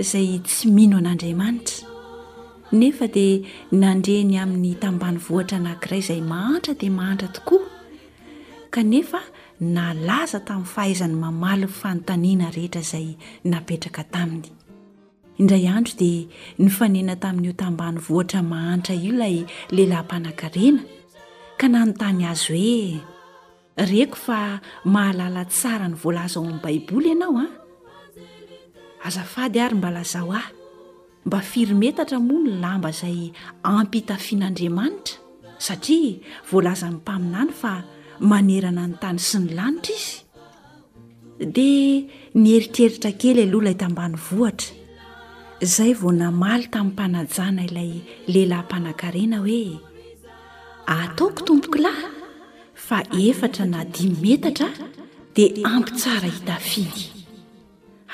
izay 0.00 0.28
tsy 0.46 0.68
mino 0.74 0.96
an'andriamanitra 1.00 1.84
nefa 2.80 3.06
dia 3.14 3.34
nandreny 3.82 4.34
amin'ny 4.42 4.72
tambany 4.82 5.18
vohatra 5.26 5.56
anankiray 5.60 6.00
izay 6.02 6.20
mahantra 6.32 6.72
dia 6.80 6.92
mahantra 6.98 7.28
tokoa 7.36 7.66
kanefa 8.74 9.20
nalaza 9.76 10.38
tamin'ny 10.48 10.70
fahaizany 10.74 11.16
mamaly 11.24 11.66
ny 11.68 11.72
fanotanina 11.80 12.46
rehetra 12.56 12.80
izay 12.86 13.08
napetraka 13.50 14.02
taminy 14.14 14.48
indray 15.40 15.64
andro 15.76 15.94
dia 16.00 16.28
ny 16.62 16.68
fanena 16.78 17.14
tamin'io 17.24 17.52
tambany 17.62 17.98
vohatra 18.06 18.40
mahantra 18.52 18.94
io 18.96 19.04
ilay 19.12 19.36
lehilahympanan-karena 19.74 20.82
ka 21.58 21.66
nanontany 21.72 22.22
azy 22.32 22.48
hoe 22.50 22.76
reko 23.90 24.16
fa 24.24 24.40
mahalala 24.94 25.42
tsara 25.54 25.84
ny 25.90 25.96
voalaza 26.02 26.36
ao 26.40 26.44
amin'n 26.44 26.62
baiboly 26.64 27.08
ianao 27.12 27.36
a 27.44 27.48
azafady 29.04 29.58
ary 29.60 29.74
mbalazao 29.74 30.32
ahy 30.32 30.50
mba 31.26 31.40
firy 31.40 31.74
metatra 31.80 32.18
moa 32.20 32.38
non 32.42 32.58
lamba 32.62 32.88
izay 32.94 33.18
amphitafian'aandriamanitra 33.70 35.16
satria 35.66 36.14
voalaza 36.50 36.86
nyy 36.90 36.96
mpaminany 37.02 37.52
fa 37.60 37.72
manerana 38.30 38.84
ny 38.90 38.94
tany 39.02 39.18
sy 39.28 39.36
ny 39.42 39.48
lanitra 39.56 39.94
izy 40.00 40.14
dia 41.54 42.04
nieritreritra 42.42 43.10
kely 43.20 43.38
aloha 43.44 43.62
ilay 43.66 43.76
tambany 43.82 44.16
vohatra 44.26 44.70
izay 45.64 45.92
vo 46.00 46.08
namaly 46.20 46.64
tamin'ny 46.72 46.92
mpanajana 46.94 47.62
ilay 47.68 47.90
lehilahy 48.32 48.64
mpanankarena 48.66 49.36
hoe 49.44 49.62
ataoko 50.98 51.40
tompokolay 51.48 51.98
fa 52.86 52.98
efatra 53.28 53.64
na 53.72 53.80
dimy 53.94 54.16
metatra 54.24 54.68
dia 55.34 55.64
ampitsara 55.76 56.28
hitafiany 56.36 57.11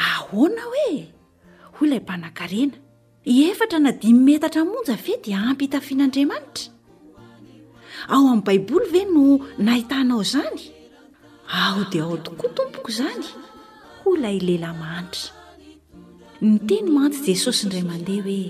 ahoana 0.07 0.63
hoe 0.71 0.91
hoy 1.77 1.87
ilay 1.89 2.01
mpanan-karena 2.05 2.75
efatra 3.51 3.79
nadimy 3.85 4.21
metatra 4.27 4.63
monjy 4.73 4.93
ave 4.97 5.15
dia 5.25 5.39
ampy 5.51 5.65
hitafian'andriamanitra 5.67 6.67
ao 8.15 8.23
amin'ni 8.33 8.45
baiboly 8.47 8.89
ve 8.95 9.03
no 9.15 9.25
nahitanao 9.69 10.21
izany 10.27 10.61
aho 11.61 11.81
dia 11.93 12.03
ao 12.07 12.17
tokoa 12.27 12.51
tompoko 12.57 12.89
izany 12.95 13.27
hoy 14.03 14.15
ilay 14.19 14.39
lehilay 14.49 14.75
mahanitra 14.83 15.25
ny 16.47 16.55
teny 16.69 16.89
mantsy 16.97 17.21
i 17.23 17.27
jesosy 17.33 17.61
indray 17.67 17.85
mandeha 17.91 18.23
hoe 18.29 18.41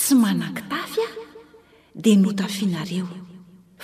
tsy 0.00 0.12
manankitafy 0.24 1.00
aho 1.08 1.20
dia 2.02 2.16
notafianareo 2.24 3.08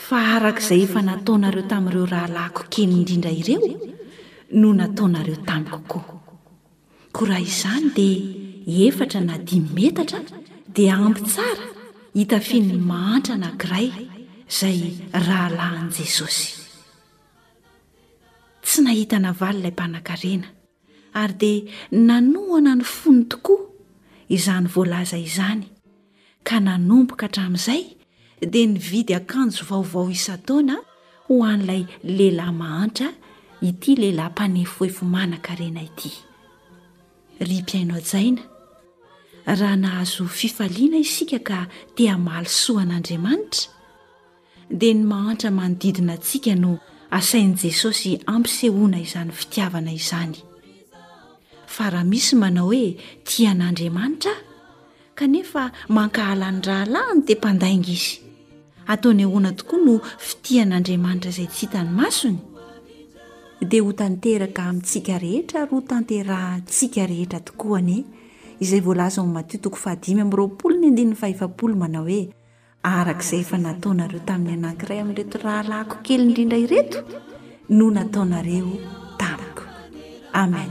fa 0.06 0.16
araka 0.36 0.62
izay 0.64 0.82
efa 0.86 1.00
nataonareo 1.08 1.64
tamin'ireo 1.70 2.06
rahalahyko 2.14 2.60
kely 2.72 2.92
indrindra 2.98 3.30
ireo 3.40 3.72
no 4.60 4.68
nataonareo 4.80 5.38
tamikokoa 5.48 6.15
koara 7.16 7.38
izany 7.48 7.88
dia 7.96 8.86
efatra 8.88 9.20
nadimy 9.26 9.68
metatra 9.76 10.18
dia 10.76 10.94
ampy 11.04 11.22
tsara 11.32 11.66
hitafinynny 12.18 12.76
mahantra 12.90 13.34
nankiray 13.42 13.86
izay 14.52 14.78
rahalahin'i 15.26 15.92
jesosy 15.98 16.46
tsy 18.66 18.78
nahita 18.86 19.16
na 19.24 19.30
valyilay 19.40 19.72
mpanan-karena 19.76 20.48
ary 21.20 21.36
dia 21.42 21.60
nanoana 22.08 22.72
ny 22.80 22.84
fony 22.96 23.22
tokoa 23.30 23.62
izany 24.36 24.68
voalaza 24.74 25.18
izany 25.28 25.64
ka 26.48 26.56
nanomboka 26.66 27.24
hatramin'izay 27.26 27.82
dia 28.52 28.66
ny 28.72 28.76
vidy 28.90 29.12
akanjo 29.20 29.62
vaovao 29.70 30.06
isataona 30.16 30.76
ho 31.26 31.34
an'ilay 31.50 31.82
lehilahy 32.16 32.54
mahantra 32.62 33.08
ity 33.68 33.90
lehilahy 34.02 34.30
mpanefoefo 34.34 35.02
manan-karena 35.14 35.82
ity 35.90 36.12
ry 37.40 37.60
mpiainao 37.62 37.96
ajaina 37.98 38.42
raha 39.46 39.76
nahazo 39.76 40.24
fifaliana 40.26 40.96
isika 40.96 41.38
ka 41.38 41.66
tea 41.94 42.16
malysoan'andriamanitra 42.26 43.68
dia 44.78 44.94
ny 44.94 45.04
mahantra 45.04 45.50
manodidina 45.50 46.12
antsika 46.12 46.54
no 46.54 46.78
asain'i 47.10 47.54
jesosy 47.62 48.18
ampisehoana 48.26 48.98
izany 49.00 49.32
fitiavana 49.32 49.92
izany 49.92 50.34
fa 51.66 51.90
raha 51.90 52.04
misy 52.04 52.36
manao 52.36 52.66
hoe 52.72 52.96
tian'andriamanitra 53.24 54.32
aho 54.32 54.44
kanefa 55.14 55.72
mankahala 55.88 56.50
ny 56.52 56.60
rahalahiny 56.62 57.22
tia 57.24 57.36
mpandainga 57.38 57.90
izy 57.96 58.14
ataony 58.92 59.24
hoana 59.24 59.52
tokoa 59.52 59.78
no 59.84 59.94
fitihan'andriamanitra 60.18 61.30
izay 61.30 61.46
tsy 61.52 61.60
hitany 61.60 61.90
masony 62.00 62.38
dia 63.66 63.82
ho 63.82 63.92
tanteraka 63.92 64.62
amin'ntsika 64.68 65.18
rehetra 65.18 65.66
ro 65.70 65.80
tanteratsika 65.90 67.02
rehetra 67.10 67.38
tokoanye 67.46 67.98
izay 68.64 68.80
voala 68.86 69.06
za 69.14 69.22
'y 69.24 69.30
matio 69.36 69.58
toko 69.64 69.76
fahadimy 69.84 70.20
amin'nyroapolo 70.24 70.74
ny 70.80 70.86
andininy 70.92 71.16
faefapolo 71.22 71.74
manao 71.82 72.04
hoe 72.10 72.22
araka 72.94 73.24
izay 73.26 73.40
efa 73.44 73.56
nataonareo 73.66 74.20
tamin'ny 74.28 74.56
anankiray 74.62 75.00
amin'reto 75.04 75.36
rahalako 75.46 75.96
kely 76.06 76.24
indrindra 76.26 76.58
ireto 76.64 76.98
no 77.76 77.86
nataonareo 77.90 78.70
tapiko 79.20 79.62
amen 80.42 80.70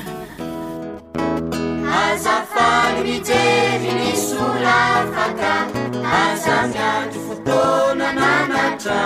jevy 3.27 3.91
ni 3.93 4.11
solafaka 4.17 5.53
azamyato 6.25 7.19
fotona 7.27 8.07
nanatra 8.13 9.01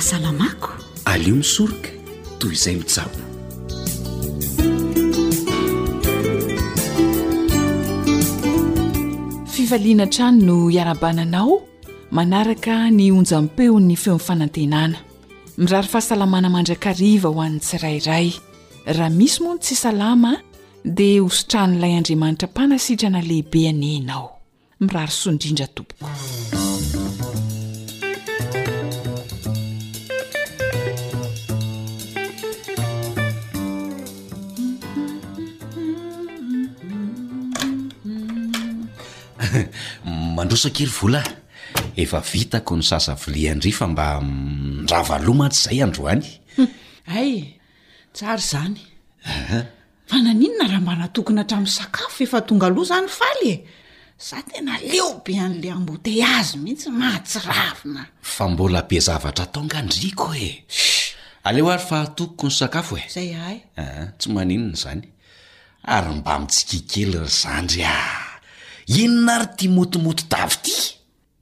salamako 0.00 0.70
aleo 1.04 1.34
misoroka 1.34 1.88
toy 2.38 2.52
izay 2.52 2.74
mijabo 2.76 3.12
fivalinatrany 9.52 10.42
no 10.44 10.70
iarabananao 10.70 11.62
manaraka 12.16 12.76
ny 12.96 13.10
onjampeon'ny 13.18 13.96
feon'nyfanantenana 14.02 14.98
mirary 15.58 15.88
fahasalamana 15.92 16.48
mandrakariva 16.54 17.28
ho 17.34 17.40
an'n 17.46 17.58
tsirairay 17.60 18.28
raha 18.96 19.10
misy 19.18 19.38
moa 19.42 19.56
no 19.56 19.58
tsy 19.62 19.74
salama 19.82 20.32
dia 20.84 21.22
hosotran'ilay 21.22 21.92
andriamanitra 21.98 22.48
mpanasitrana 22.48 23.20
lehibe 23.28 23.68
anenao 23.68 24.26
miraro 24.80 25.12
soaindrindra 25.20 25.66
toboko 25.74 26.57
mandrosaery 40.38 40.86
o 40.86 40.88
efviako 41.98 42.76
ny 42.78 42.84
saa 42.86 43.16
vid 43.26 43.58
mm, 43.58 43.58
hm, 43.58 43.72
fa 43.74 43.86
mba 43.90 44.08
rava 44.92 45.18
loa 45.18 45.34
mats 45.40 45.62
zay 45.66 45.82
adroany 45.82 46.24
aytszayf 47.06 48.54
eh, 49.24 49.64
nanonahmba 50.14 50.94
naoy 50.94 51.10
haa'nyaoa 51.10 51.64
zyya 51.66 52.08
teobe 52.46 52.68
'la 52.70 52.96
ab 56.30 56.68
hitsha 56.68 56.90
mboa 58.52 58.82
be 58.88 58.96
zratongandrko 59.06 60.26
ealeo 61.48 61.66
ary 61.72 61.78
fatooko 61.90 62.46
ny 62.46 62.52
a 62.76 62.78
tsy 64.18 64.28
maninna 64.36 64.74
zany 64.82 65.02
ary 65.96 66.12
mba 66.18 66.32
mitsikikely 66.40 67.18
ry 67.22 67.26
zandry 67.42 67.82
ah. 67.94 68.26
inona 68.96 69.32
ary 69.34 69.46
tia 69.58 69.70
motimoty 69.70 70.24
davity 70.30 70.76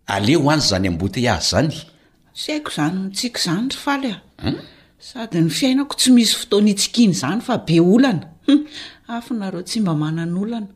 aleo 0.07 0.51
any 0.53 0.61
zany 0.61 0.89
ambote 0.89 1.21
azy 1.35 1.49
zany 1.51 1.71
tsy 2.35 2.47
haiko 2.53 2.71
zany 2.77 2.97
ntsika 3.11 3.39
zany 3.45 3.69
ry 3.73 3.77
faly 3.85 4.11
a 4.13 4.19
hmm? 4.43 4.57
sady 5.09 5.41
ny 5.45 5.51
fiainako 5.59 5.95
tsy 6.01 6.09
misy 6.17 6.35
foton 6.41 6.65
hitsikiny 6.71 7.13
izany 7.17 7.41
fa 7.47 7.55
be 7.67 7.77
olana 7.93 8.27
hmm? 8.47 8.61
afa 9.17 9.33
nareo 9.41 9.63
tsy 9.69 9.79
mba 9.81 9.95
manan' 9.95 10.37
olana 10.43 10.67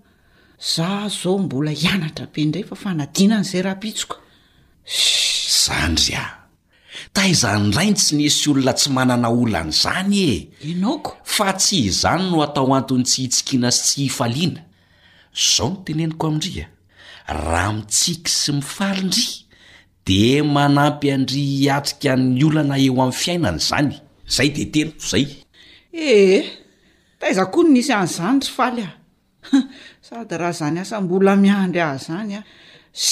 za 0.75 0.89
zao 1.09 1.39
mbola 1.39 1.71
hianatra 1.81 2.27
be 2.33 2.39
indray 2.45 2.63
fa 2.71 2.77
fanadinan'zay 2.83 3.63
rahaptsiko 3.67 4.17
zandry 5.65 6.15
a 6.15 6.27
taaizany 7.15 7.73
rainy 7.77 7.97
tsy 7.99 8.13
nisy 8.19 8.45
olona 8.51 8.73
tsy 8.79 8.89
manana 8.97 9.29
olana 9.43 9.73
zany 9.83 10.15
e 10.15 10.31
ianaoko 10.71 11.11
fa 11.35 11.49
tsy 11.61 11.77
izany 11.91 12.23
no 12.31 12.37
atao 12.47 12.71
antony 12.79 13.03
tsy 13.09 13.19
hitikina 13.25 13.69
sy 13.89 14.03
zao 15.35 15.69
no 15.71 15.83
teneniko 15.85 16.27
amindria 16.27 16.67
raha 17.29 17.73
mitsika 17.75 18.31
sy 18.31 18.53
mifalindry 18.59 19.27
de 20.09 20.41
manampy 20.43 21.11
andry 21.15 21.67
atrika'ny 21.71 22.43
olana 22.47 22.77
eo 22.83 22.97
amin'ny 23.01 23.15
fiainana 23.21 23.59
izany 23.61 23.95
zay 24.37 24.49
de 24.51 24.65
tenoko 24.75 25.03
zay 25.11 25.25
ee 25.95 26.39
eh, 26.39 26.47
taaizakoa 27.21 27.65
ny 27.65 27.71
n 27.71 27.81
isy 27.83 27.93
an'izany 27.95 28.41
ry 28.43 28.51
faly 28.57 28.83
ah 28.91 28.95
sady 30.07 30.35
raha 30.41 30.53
izany 30.57 30.79
ahsambola 30.83 31.33
miandry 31.43 31.81
ah 31.87 31.95
izany 32.01 32.33
a 32.39 32.43
s 32.93 33.07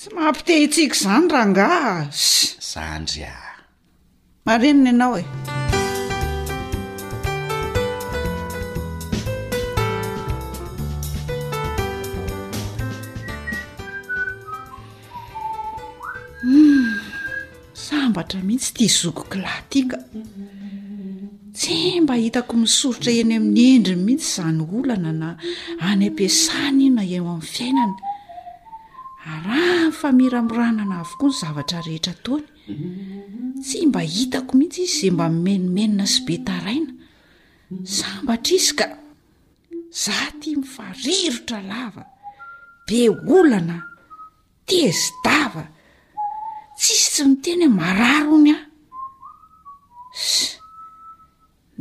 sy 0.00 0.08
mahmpitehitsika 0.14 0.96
izany 0.96 1.26
rahanga 1.28 1.66
szandry 2.12 3.22
a 3.32 3.36
marenina 4.46 4.90
ianao 4.90 5.14
e 5.20 5.24
ihitsyt 18.36 18.90
zokak 18.90 19.34
tsy 21.54 22.00
mba 22.04 22.14
hitako 22.22 22.52
misorotra 22.62 23.10
eny 23.20 23.34
amin'ny 23.38 23.64
endriny 23.76 24.04
mihitsy 24.06 24.30
zany 24.36 24.60
olana 24.76 25.12
na 25.20 25.28
any 25.88 26.04
ampiasana 26.10 26.78
ino 26.88 26.96
na 26.96 27.02
ey 27.14 27.18
amin'ny 27.24 27.46
fiainana 27.54 27.98
araha 29.30 29.88
ny 29.88 29.96
famiramiranana 30.00 30.94
avokoa 31.02 31.28
ny 31.30 31.34
zavatra 31.40 31.78
rehetra 31.86 32.14
taony 32.24 32.46
tsy 33.64 33.78
mba 33.88 34.00
hitako 34.14 34.50
mihitsy 34.58 34.80
izy 34.86 34.94
zay 35.06 35.10
mba 35.14 35.26
menomenina 35.44 36.04
sy 36.12 36.20
be 36.26 36.34
taraina 36.46 36.92
sambatra 37.96 38.52
izy 38.58 38.70
ka 38.78 38.86
za 40.02 40.16
tia 40.40 40.56
mifarirotra 40.60 41.58
lava 41.70 42.02
be 42.86 42.98
olana 43.36 43.76
tiezy 44.68 45.10
dava 45.24 45.64
tsisy 46.78 47.06
tsy 47.18 47.22
nitenyh 47.28 47.70
mararony 47.80 48.52
ahys 48.54 48.66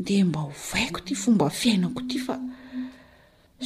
de 0.06 0.16
mba 0.26 0.40
hovaiko 0.50 1.00
ty 1.06 1.14
fomba 1.16 1.48
fiainako 1.60 2.00
ity 2.04 2.18
fa 2.26 2.36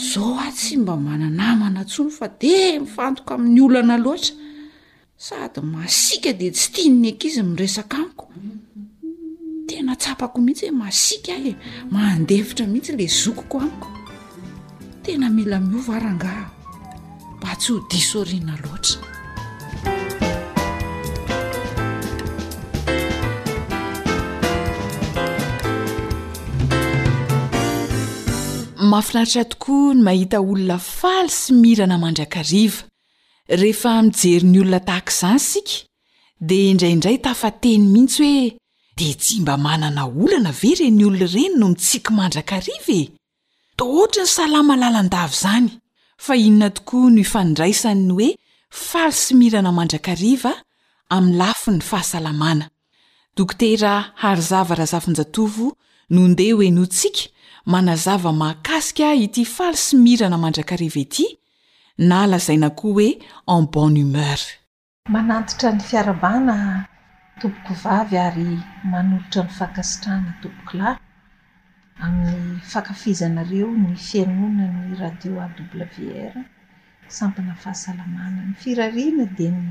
zao 0.10 0.34
a 0.48 0.50
tsy 0.52 0.74
mba 0.78 0.94
mananamana 0.96 1.82
tsony 1.88 2.12
fa 2.18 2.26
de 2.42 2.80
mifantoko 2.84 3.30
amin'ny 3.34 3.60
olana 3.66 3.96
loatra 4.04 4.34
sady 5.26 5.60
masika 5.76 6.30
de 6.40 6.48
tsy 6.56 6.68
tiann 6.74 7.04
ek 7.10 7.22
izy 7.30 7.42
miresaka 7.50 7.96
amiko 8.04 8.26
tena 9.68 9.94
tsapako 10.02 10.38
mihitsy 10.44 10.66
hoe 10.68 10.76
masika 10.84 11.34
he 11.44 11.52
mandevitra 11.92 12.64
mihitsy 12.68 12.92
lay 12.98 13.10
zokoko 13.22 13.56
amiko 13.66 13.90
tena 15.04 15.28
mila 15.38 15.58
miovaarangah 15.60 16.40
mba 17.38 17.52
tsy 17.60 17.68
ho 17.74 17.78
disoriana 17.92 18.56
loatra 18.66 19.02
mafilaritra 28.92 29.46
tokoa 29.46 29.94
ny 29.96 30.04
mahita 30.04 30.40
olona 30.44 30.76
faly 31.00 31.30
sy 31.32 31.54
mirana 31.56 31.98
mandrakariva 32.02 32.84
rehefa 33.62 33.92
mijeriny 34.08 34.58
olona 34.64 34.80
tahaka 34.90 35.14
zany 35.22 35.40
sika 35.50 35.76
di 36.50 36.58
indraindray 36.72 37.18
tafa 37.26 37.50
teny 37.64 37.84
mitsy 37.96 38.24
hoe 38.26 38.48
de 39.00 39.08
tsy 39.22 39.36
mba 39.44 39.56
manana 39.66 40.04
olana 40.24 40.52
ve 40.62 40.72
reny 40.80 41.02
olono 41.08 41.28
reny 41.36 41.56
no 41.60 41.68
mitsiky 41.72 42.12
mandrakariva 42.20 42.92
e 43.00 43.12
toohatra 43.80 44.24
ny 44.28 44.32
salama 44.38 44.74
lalandavy 44.82 45.36
zany 45.44 45.70
fa 46.26 46.34
inona 46.46 46.70
tokoa 46.76 47.08
no 47.14 47.20
ifandraisanny 47.26 48.12
hoe 48.16 48.30
faly 48.90 49.16
sy 49.24 49.32
mirana 49.42 49.72
mandrakariva 49.80 50.52
amy 51.16 51.32
lafo 51.40 51.70
ny 51.72 51.80
fahasalamana 51.90 52.66
manazava 57.74 58.30
mahakasikaa 58.42 59.14
ity 59.26 59.44
faly 59.56 59.78
sy 59.86 59.94
mirana 60.06 60.38
mandraka 60.44 60.74
riva 60.82 61.00
ety 61.06 61.26
na 62.10 62.18
lazaina 62.32 62.70
koa 62.80 62.92
hoe 62.96 63.10
en 63.54 63.64
bon 63.74 63.94
humeur 64.02 64.40
manantotra 65.14 65.70
ny 65.76 65.82
fiarabana 65.90 66.56
toboko 67.42 67.74
vavy 67.84 68.18
ary 68.28 68.50
manolitra 68.92 69.42
nifakasitrahana 69.48 70.32
tobokola 70.42 70.90
amn'ny 72.06 72.44
fakafizanareo 72.72 73.70
ny 73.84 73.94
fianonany 74.08 74.92
radio 75.04 75.34
a 75.46 75.48
wr 76.02 76.36
sampina 77.18 77.54
fahasalamana 77.64 78.40
ny 78.50 78.56
firariana 78.64 79.26
de 79.38 79.48
ny 79.60 79.68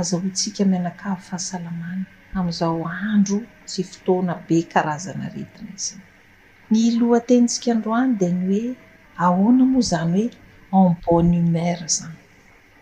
azahoantsika 0.00 0.62
mianakao 0.72 1.16
fahasalamana 1.28 2.04
ami'izao 2.36 2.78
andro 3.12 3.38
sy 3.72 3.80
fotoana 3.90 4.32
be 4.46 4.56
karazana 4.72 5.26
retina 5.36 5.72
izy 5.78 5.96
ny 6.72 6.84
lohatentsika 6.98 7.68
androany 7.74 8.12
de 8.20 8.28
ny 8.32 8.42
hoe 8.48 8.68
ahoana 9.24 9.64
moa 9.72 9.84
zany 9.90 10.22
hoe 10.72 10.84
en 10.90 10.94
bon 11.04 11.26
humer 11.36 11.78
zany 11.96 12.18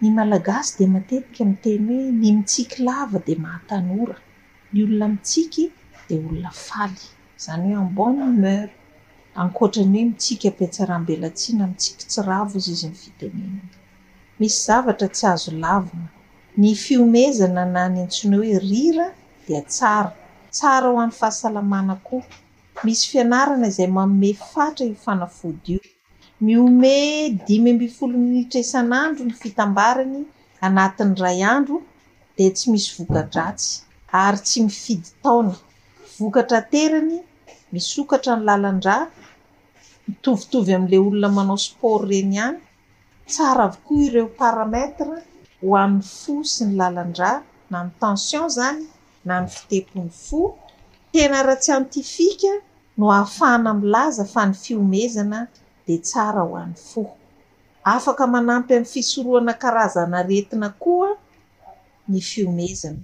ny 0.01 0.09
malagasy 0.19 0.73
di 0.79 0.85
matetika 0.95 1.41
amiyteny 1.45 1.87
hoe 1.95 2.12
ny 2.23 2.31
mitsiky 2.37 2.79
lava 2.89 3.19
di 3.27 3.35
mahatanora 3.45 4.17
ny 4.73 4.79
olona 4.85 5.09
mitsiky 5.15 5.65
dia 6.07 6.19
olona 6.29 6.51
faly 6.67 7.05
zany 7.45 7.67
hoe 7.75 7.83
enbone 7.87 8.19
humer 8.31 8.67
ankotrany 9.43 9.97
hoe 10.01 10.09
mitsika 10.12 10.47
apitsarahambelatsiana 10.53 11.65
mitsik 11.73 11.97
tsi 12.11 12.21
ravo 12.29 12.55
izy 12.59 12.71
izy 12.77 12.87
ny 12.91 12.97
vitenenna 13.03 13.65
misy 14.39 14.59
zavatra 14.67 15.09
tsy 15.17 15.25
azo 15.33 15.51
lavina 15.65 16.09
ny 16.61 16.71
fiomezana 16.85 17.62
nany 17.77 17.97
antsonyo 18.05 18.37
hoe 18.43 18.59
rira 18.71 19.07
dia 19.47 19.61
tsara 19.73 20.12
tsara 20.55 20.87
ho 20.93 20.97
any 21.05 21.15
fahasalamana 21.21 21.95
ko 22.09 22.17
misy 22.87 23.07
fianarana 23.11 23.65
izay 23.71 23.91
maome 23.97 24.29
fatra 24.53 24.83
iofanafody 24.89 25.71
io 25.75 25.81
miome 26.47 26.95
dimy 27.47 27.69
ambifolo 27.75 28.15
minitra 28.27 28.59
isan'andro 28.67 29.23
ny 29.29 29.35
fitabariny 29.43 30.21
anatn'yray 30.67 31.39
andro 31.55 31.77
de 32.37 32.45
tsy 32.57 32.67
misy 32.73 32.89
vokadratsy 32.99 33.69
ary 34.25 34.39
tsy 34.47 34.59
mifidy 34.67 35.09
taony 35.23 35.51
vokatra 36.23 36.59
teriny 36.73 37.15
misokatra 37.73 38.33
ny 38.37 38.43
lalandra 38.49 38.97
mitovitovy 40.09 40.73
amla 40.79 40.97
olona 41.07 41.29
manao 41.37 41.59
sport 41.67 42.03
ireny 42.11 42.35
hany 42.43 42.59
tsara 43.31 43.62
avokoa 43.69 43.99
ireo 44.07 44.29
parametra 44.43 45.15
ho 45.62 45.69
amin'ny 45.85 46.07
fo 46.21 46.33
sy 46.53 46.62
ny 46.69 46.73
lalandra 46.81 47.31
na 47.71 47.79
ny 47.85 47.89
tension 48.03 48.47
zany 48.57 48.81
na 49.27 49.35
ny 49.43 49.47
fitepony 49.55 50.11
fo 50.27 50.41
tena 51.12 51.39
ratsyantifika 51.51 52.53
no 52.97 53.05
ahafahana 53.17 53.69
amn'laza 53.75 54.25
fa 54.33 54.43
ny 54.49 54.55
fiomezana 54.65 55.39
dia 55.87 55.99
tsara 56.07 56.43
ho 56.49 56.53
an'ny 56.63 56.77
fo 56.91 57.03
afaka 57.95 58.25
manampy 58.35 58.73
amin'ny 58.77 58.91
fisoroana 58.95 59.53
karazana 59.63 60.19
retina 60.31 60.69
koa 60.83 61.11
ny 62.11 62.19
fiomezana 62.31 63.03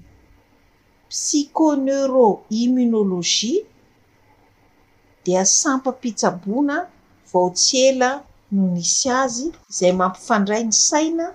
psico 1.13 1.67
neuro 1.87 2.27
imonôlogia 2.63 3.65
dia 5.25 5.43
sampampitsaboana 5.61 6.77
vao 7.33 7.49
tsy 7.59 7.77
ela 7.91 8.11
noho 8.55 8.67
nisy 8.77 9.07
azy 9.23 9.47
izay 9.71 9.93
mampifandray 10.01 10.63
ny 10.69 10.75
saina 10.89 11.27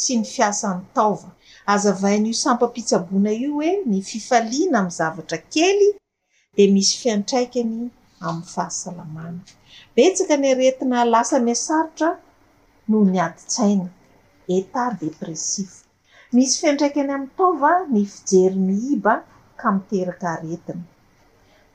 sy 0.00 0.12
ny 0.20 0.24
fiasany 0.34 0.82
taova 0.96 1.30
azavain'io 1.74 2.34
sampampitsaboana 2.44 3.30
io 3.42 3.50
hoe 3.56 3.70
ny 3.90 3.98
fifaliana 4.10 4.78
amin'ny 4.80 4.96
zavatra 4.98 5.38
kely 5.54 5.86
di 6.56 6.64
misy 6.76 6.92
fiantraikany 7.02 7.72
amin'ny 8.28 8.46
fahasalamana 8.54 9.40
betsaka 9.94 10.34
ny 10.40 10.46
aretina 10.52 10.98
lasa 11.12 11.36
miasaritra 11.48 12.08
noho 12.88 13.04
ny 13.14 13.18
aditsaina 13.26 13.88
etat 14.56 14.92
dépressif 15.02 15.70
misy 16.36 16.54
fiantraikany 16.62 17.10
am'y 17.16 17.30
taova 17.38 17.72
ny 17.92 18.02
fijery 18.12 18.58
myhiba 18.68 19.14
ka 19.60 19.68
miteraka 19.76 20.26
aretina 20.36 20.84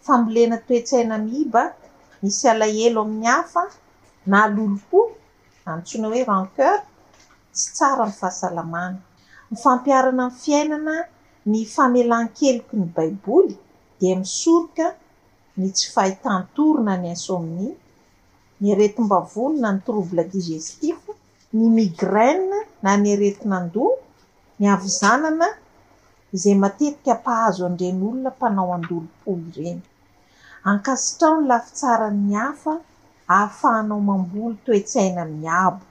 fambolena 0.05 0.57
toetsaina 0.67 1.15
myiba 1.27 1.63
misy 2.23 2.43
alaelo 2.53 2.99
amin'ny 3.05 3.27
hafa 3.35 3.63
na 4.31 4.39
loloko 4.55 4.99
anntsoina 5.73 6.05
hoe 6.11 6.21
ranceur 6.31 6.79
tsy 7.55 7.65
tsara 7.75 7.95
aminny 8.05 8.17
fahasalamana 8.21 8.99
myfampiarana 9.51 10.23
any 10.31 10.37
fiainana 10.45 10.93
ny 11.51 11.59
famelan-keloko 11.75 12.73
ny 12.81 12.87
baiboly 12.95 13.55
di 14.01 14.09
misorika 14.21 14.87
ny 15.59 15.67
tsy 15.75 15.85
fahitantourina 15.95 16.93
ny 17.01 17.07
insomni 17.15 17.67
ny 18.61 18.67
aretim-bavonyna 18.73 19.67
ny 19.71 19.79
trouble 19.87 20.23
digestif 20.35 20.97
ny 21.57 21.63
migraine 21.77 22.57
na 22.83 22.91
ny 23.01 23.05
aretin'andolo 23.15 23.93
ny 24.59 24.65
avyzanana 24.75 25.47
izay 26.35 26.57
matetika 26.63 27.11
ampahazo 27.15 27.61
andren'olona 27.69 28.29
mpanao 28.35 28.69
andolopohy 28.77 29.43
iregny 29.51 29.81
ankasitrao 30.69 31.35
ny 31.39 31.45
lafi 31.51 31.71
tsara 31.79 32.09
ny 32.25 32.31
hafa 32.39 32.73
ahafahanao 33.33 33.99
mamboly 34.09 34.55
toetsaina 34.65 35.23
ny 35.41 35.45
abo 35.67 35.85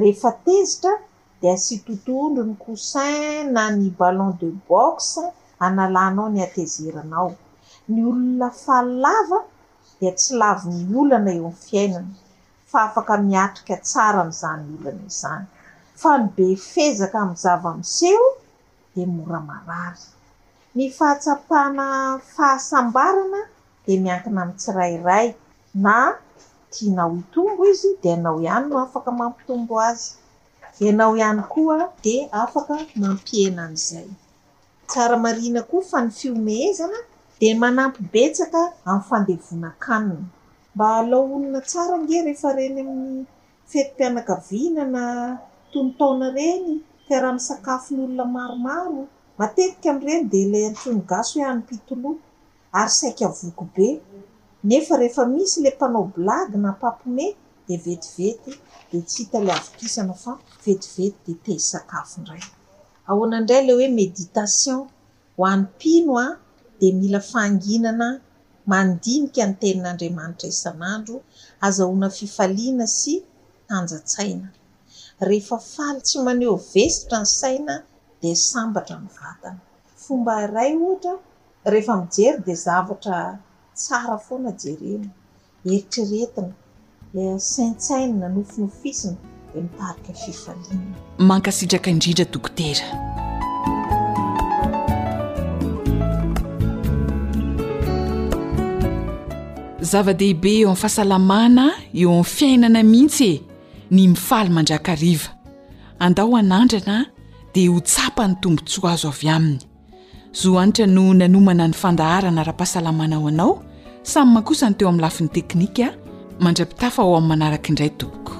rehefa 0.00 0.30
tezitra 0.44 0.92
dia 1.40 1.52
asitotondro 1.58 2.42
ny 2.48 2.54
coussin 2.64 3.42
na 3.54 3.62
ny 3.78 3.84
ballon 4.00 4.30
de 4.40 4.48
boxe 4.68 5.22
analanao 5.68 6.26
ny 6.34 6.38
atezeranao 6.46 7.30
ny 7.92 7.98
olona 8.10 8.48
fahlava 8.64 9.38
de 10.00 10.08
tsy 10.18 10.32
lavi 10.42 10.70
miolana 10.90 11.30
eoamyfiainana 11.38 12.12
fa 12.70 12.78
afaka 12.88 13.14
miatrika 13.28 13.76
tsara 13.86 14.22
zay 14.40 14.60
olana 14.74 15.02
izany 15.10 15.44
fa 16.00 16.10
mbe 16.24 16.46
fezaka 16.72 17.18
am 17.24 17.32
zavamseho 17.42 18.26
de 18.94 19.02
moramarary 19.14 20.04
ny 20.76 20.84
fahatapahna 20.98 21.86
fahasambarana 22.34 23.40
de 23.84 23.92
miantina 24.04 24.40
amitsirairay 24.44 25.26
na 25.84 25.96
tianao 26.72 27.12
itombo 27.22 27.60
izy 27.72 27.90
de 28.02 28.08
anao 28.16 28.38
ihany 28.44 28.64
no 28.70 28.74
afaka 28.84 29.10
mampitombo 29.18 29.74
azy 29.90 30.08
deanao 30.78 31.12
ihany 31.20 31.40
koa 31.52 31.78
de 32.04 32.14
afaka 32.42 32.72
mampienan'zay 33.02 34.08
saramarina 34.94 35.60
ko 35.70 35.76
fa 35.90 35.98
ny 36.06 36.10
fiomzana 36.18 36.98
di 37.40 37.46
manampybetsaka 37.62 38.60
aminy 38.90 39.04
fandevona 39.08 39.68
kanina 39.84 40.26
mba 40.74 40.86
alolona 40.98 41.58
tsara 41.68 41.94
nge 42.02 42.16
rehefa 42.26 42.50
reny 42.58 42.78
aminy 42.84 43.18
fetym-pianakavinana 43.70 45.02
tonotna 45.72 46.26
reny 46.38 46.68
iraha 47.16 47.40
sakafonyolona 47.48 48.24
maromaromaeikaamreny 48.36 50.22
de 50.32 50.40
la 50.52 50.58
tongaso 50.82 51.34
hoeanpilo 51.40 52.10
ary 52.80 52.90
savokobeefeefamisy 53.40 55.56
la 55.64 55.70
mpanao 55.74 56.04
lag 56.28 56.50
na 56.64 56.70
papme 56.82 57.26
d 57.66 57.68
vetivety 57.84 58.52
d 58.90 58.92
tshital 59.08 59.44
avokisanafa 59.56 60.30
vetivety 60.64 61.30
dtesakafonray 61.44 62.44
ahoana 63.10 63.36
indray 63.40 63.62
ley 63.66 63.74
hoe 63.78 63.90
méditation 64.00 64.78
ho 65.36 65.40
an'nympino 65.52 66.12
a 66.24 66.28
dia 66.78 66.92
mila 67.00 67.20
fanginana 67.32 68.06
mandinika 68.72 69.42
ny 69.48 69.54
tenin'andriamanitra 69.62 70.46
isan'andro 70.54 71.16
azahoana 71.66 72.08
fifaliana 72.18 72.86
sy 72.98 73.14
tanjatsaina 73.68 74.48
rehefa 75.28 75.56
faly 75.72 75.98
tsy 76.06 76.16
maneho 76.28 76.54
vesatra 76.72 77.16
ny 77.24 77.28
saina 77.40 77.74
dia 78.20 78.34
sambatra 78.50 78.96
nyvatana 79.04 79.60
fomba 80.04 80.32
ray 80.56 80.72
ohatra 80.88 81.12
rehefa 81.72 81.94
mijery 82.00 82.38
dia 82.46 82.56
zavatra 82.66 83.18
tsara 83.80 84.16
foana 84.26 84.50
jereno 84.62 85.10
eritriretina 85.66 86.52
eh, 87.20 87.36
saintsaina 87.52 88.14
nanofonyn 88.22 88.70
fisina 88.80 89.18
k 89.54 89.62
mankasitraka 91.18 91.86
indrindra 91.90 92.24
dokotera 92.32 92.86
zava-dehibe 99.88 100.50
eo 100.62 100.68
am'ny 100.70 100.76
fahasalamana 100.82 101.66
eo 101.94 102.10
an' 102.18 102.24
fiainana 102.34 102.82
mihitsy 102.92 103.30
e 103.34 103.40
ny 103.94 104.02
mifaly 104.10 104.50
mandrakariva 104.56 105.28
andao 105.98 106.34
anandrana 106.40 106.96
di 107.54 107.68
ho 107.70 107.78
tsapa 107.80 108.26
ny 108.28 108.34
tombontsoa 108.42 108.90
azo 108.92 109.08
avy 109.14 109.28
aminy 109.36 109.58
zo 110.40 110.58
anitra 110.58 110.86
no 110.96 111.04
nanomana 111.14 111.64
ny 111.70 111.74
fandaharana 111.82 112.40
raha-pahasalamana 112.48 113.16
o 113.22 113.28
anao 113.30 113.52
samy 114.02 114.30
mankosany 114.34 114.74
teo 114.78 114.88
amin'ny 114.90 115.00
lafiny 115.04 115.28
teknika 115.34 115.86
mandrapitafa 116.42 117.00
ao 117.02 117.12
amin'ny 117.16 117.28
manaraka 117.30 117.68
indray 117.70 117.90
toboko 118.00 118.34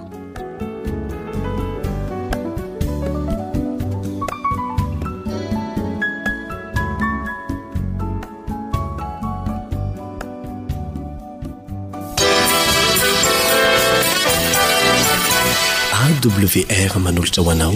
wr 16.31 16.99
manolotra 17.05 17.43
hoanao 17.47 17.73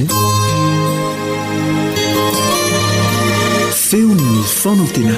feonyny 3.86 4.42
fana 4.60 4.82
ntena 4.88 5.16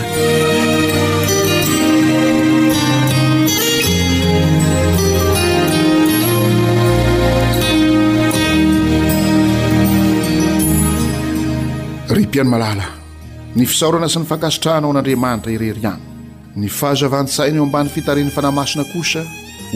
ry 12.09 12.27
mpiano 12.27 12.51
malala 12.51 12.83
ny 13.57 13.67
fisaorana 13.67 14.09
sy 14.09 14.19
ny 14.19 14.27
fankasitrahana 14.31 14.87
o 14.87 14.91
an'andriamanitra 14.93 15.51
irery 15.55 15.81
ihany 15.85 16.03
ny 16.61 16.67
fahazavansaina 16.79 17.57
eo 17.59 17.63
ambany 17.67 17.89
fitarin'n 17.95 18.35
fanahymasina 18.37 18.85
kosa 18.93 19.23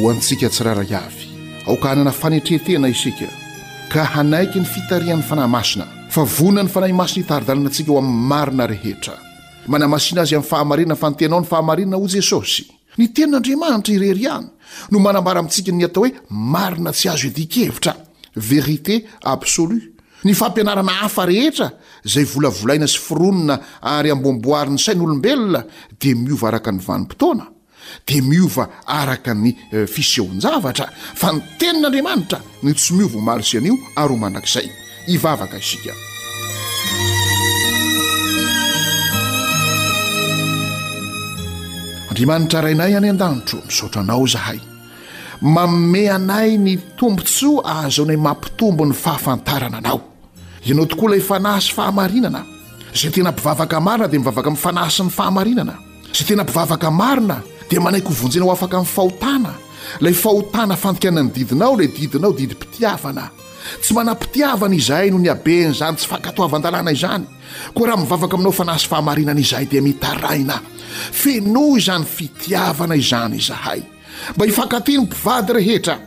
ho 0.02 0.10
antsika 0.12 0.48
tsirahara 0.52 0.84
iavy 0.94 1.22
aoka 1.68 1.86
hanana 1.90 2.12
fanetretena 2.22 2.88
isika 2.94 3.28
ka 3.94 4.02
hanaiky 4.04 4.58
ny 4.58 4.66
fitarihan'ny 4.66 5.22
fanahy 5.22 5.48
masina 5.50 5.84
fa 6.10 6.24
vonina 6.26 6.64
ny 6.64 6.68
fanahy 6.74 6.92
masina 7.00 7.20
hitaridanana 7.22 7.68
antsika 7.70 7.90
ho 7.92 7.98
amin'ny 8.00 8.24
marina 8.32 8.64
rehetra 8.72 9.14
manay 9.72 9.88
masina 9.94 10.20
azy 10.24 10.34
amin'ny 10.36 10.48
fahamarinana 10.52 10.96
fanytenao 11.02 11.40
ny 11.40 11.46
fahamarinina 11.52 11.96
ho 12.00 12.08
jesosy 12.14 12.64
ny 12.98 13.06
tenin'andriamanitra 13.16 13.94
irery 13.98 14.24
any 14.36 14.48
no 14.94 14.98
manambara 15.06 15.38
amintsika 15.42 15.70
ny 15.78 15.84
atao 15.88 16.02
hoe 16.04 16.10
marina 16.56 16.90
tsy 16.98 17.06
azy 17.14 17.26
hoedikevitra 17.28 17.92
verite 18.50 18.94
absolu 19.34 19.76
ny 20.26 20.32
fampianarana 20.40 20.92
hafa 21.04 21.22
rehetra 21.32 21.68
izay 22.08 22.26
volavolaina 22.34 22.86
sy 22.94 22.98
fironona 23.06 23.54
ary 23.94 24.10
amboamboary 24.16 24.70
ny 24.74 24.78
sain'olombelona 24.86 25.60
dia 26.00 26.16
miova 26.24 26.46
araka 26.52 26.70
ny 26.76 26.80
vanim-potoana 26.88 27.46
dia 28.06 28.22
miova 28.22 28.68
araka 28.86 29.34
ny 29.34 29.54
e, 29.72 29.86
fiseeon-javatra 29.86 30.86
fa 31.14 31.32
ny 31.36 31.42
tenin'andriamanitra 31.60 32.40
nytso 32.62 32.94
miova 32.94 33.20
malisian'io 33.20 33.74
ary 33.96 34.12
ho 34.12 34.16
manakizay 34.18 34.66
ivavaka 35.08 35.58
isika 35.60 35.92
andriamanitra 42.10 42.60
rainay 42.66 42.96
any 43.00 43.08
an-danitro 43.14 43.62
misaotranao 43.66 44.26
zahay 44.34 44.58
maome 45.40 46.04
anay 46.16 46.56
ny 46.66 46.76
tombontsoa 47.00 47.62
aazo 47.64 48.02
anao 48.04 48.16
mampitombo 48.26 48.84
n'ny 48.84 48.94
fahafantarana 49.04 49.78
anao 49.82 50.00
ianao 50.66 50.86
tokoa 50.86 51.08
ilay 51.10 51.20
fanahy 51.30 51.60
sy 51.62 51.72
fahamarinana 51.78 52.40
zay 52.94 53.10
tena 53.10 53.32
mpivavaka 53.32 53.80
marina 53.86 54.08
dia 54.08 54.18
mivavaka 54.20 54.48
amin'ny 54.50 54.62
fanay 54.66 54.90
sy 54.90 55.02
ny 55.02 55.10
fahamarinana 55.18 55.74
zay 56.14 56.24
tena 56.28 56.42
mpivavaka 56.44 56.90
marina 56.90 57.36
dia 57.70 57.80
manaiko 57.80 58.08
hovonjina 58.10 58.44
ho 58.44 58.52
afaka 58.52 58.78
min'ny 58.78 58.90
fahotana 58.90 59.52
lay 60.00 60.12
fahotana 60.14 60.76
fantikanany 60.76 61.30
didinao 61.32 61.76
lay 61.78 61.88
didinao 61.88 62.32
didympitiavana 62.36 63.30
tsy 63.80 63.94
mana-pitiavana 63.94 64.74
izahay 64.74 65.10
no 65.10 65.18
ni 65.18 65.28
abeny 65.28 65.70
izany 65.72 65.96
tsy 65.96 66.08
fankatoavan-dalàna 66.08 66.92
izany 66.92 67.24
koa 67.74 67.86
raha 67.88 67.96
mivavaka 68.02 68.36
aminao 68.36 68.52
fa 68.52 68.64
nasy 68.68 68.88
fahamarinana 68.90 69.40
izahay 69.40 69.66
dia 69.70 69.82
mitaraina 69.82 70.58
feno 71.12 71.76
izany 71.78 72.04
fitiavana 72.04 72.94
izany 72.96 73.36
izahay 73.40 73.82
mba 74.36 74.44
hifankati 74.44 74.96
ny 74.98 75.04
mpivady 75.08 75.52
rehetra 75.52 75.98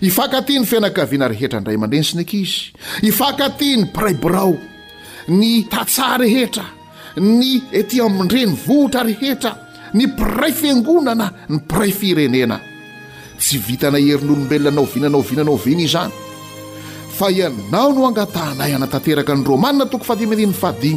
hifakaty 0.00 0.58
ny 0.58 0.66
fianakaviana 0.66 1.28
rehetra 1.28 1.58
indray 1.60 1.76
amandreny 1.78 2.04
sinekizy 2.04 2.72
ifakatỳ 3.02 3.70
ny 3.80 3.84
biraibrao 3.92 4.56
ny 5.28 5.52
tatsaa 5.72 6.16
rehetra 6.24 6.64
ny 7.16 7.52
etỳ 7.80 8.00
amin-dreny 8.06 8.56
vohtra 8.66 9.02
rehetra 9.08 9.52
ny 9.94 10.06
mpiray 10.10 10.50
fiangonana 10.52 11.30
ny 11.48 11.60
piray 11.70 11.92
firenena 11.94 12.56
tsy 13.38 13.56
vitanay 13.66 14.04
herin'olombelona 14.10 14.72
nao 14.76 14.86
viananao 14.92 15.22
viananao 15.28 15.56
vinaizany 15.66 16.12
fa 17.16 17.26
ianao 17.38 17.88
no 17.96 18.02
angatahnay 18.10 18.70
anatanteraka 18.78 19.32
ny 19.38 19.42
romanina 19.50 19.84
toko 19.92 20.04
fadi 20.08 20.24
mendiny 20.30 20.52
fadiy 20.62 20.96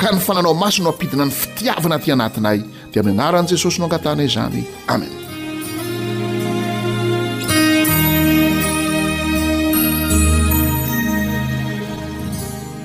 ka 0.00 0.06
ny 0.14 0.18
fananao 0.26 0.52
maso 0.62 0.78
no 0.84 0.90
hampidina 0.92 1.24
ny 1.28 1.32
fitiavana 1.40 1.96
tỳ 2.02 2.08
anatinay 2.16 2.58
dia 2.92 3.02
minaran'i 3.08 3.48
jesosy 3.52 3.78
noangatanay 3.82 4.26
izany 4.30 4.62
amen 4.92 5.12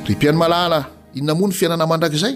toepiany 0.08 0.38
malahna 0.42 0.80
inamoany 1.20 1.52
fiainana 1.60 1.84
mandrakizay 1.92 2.36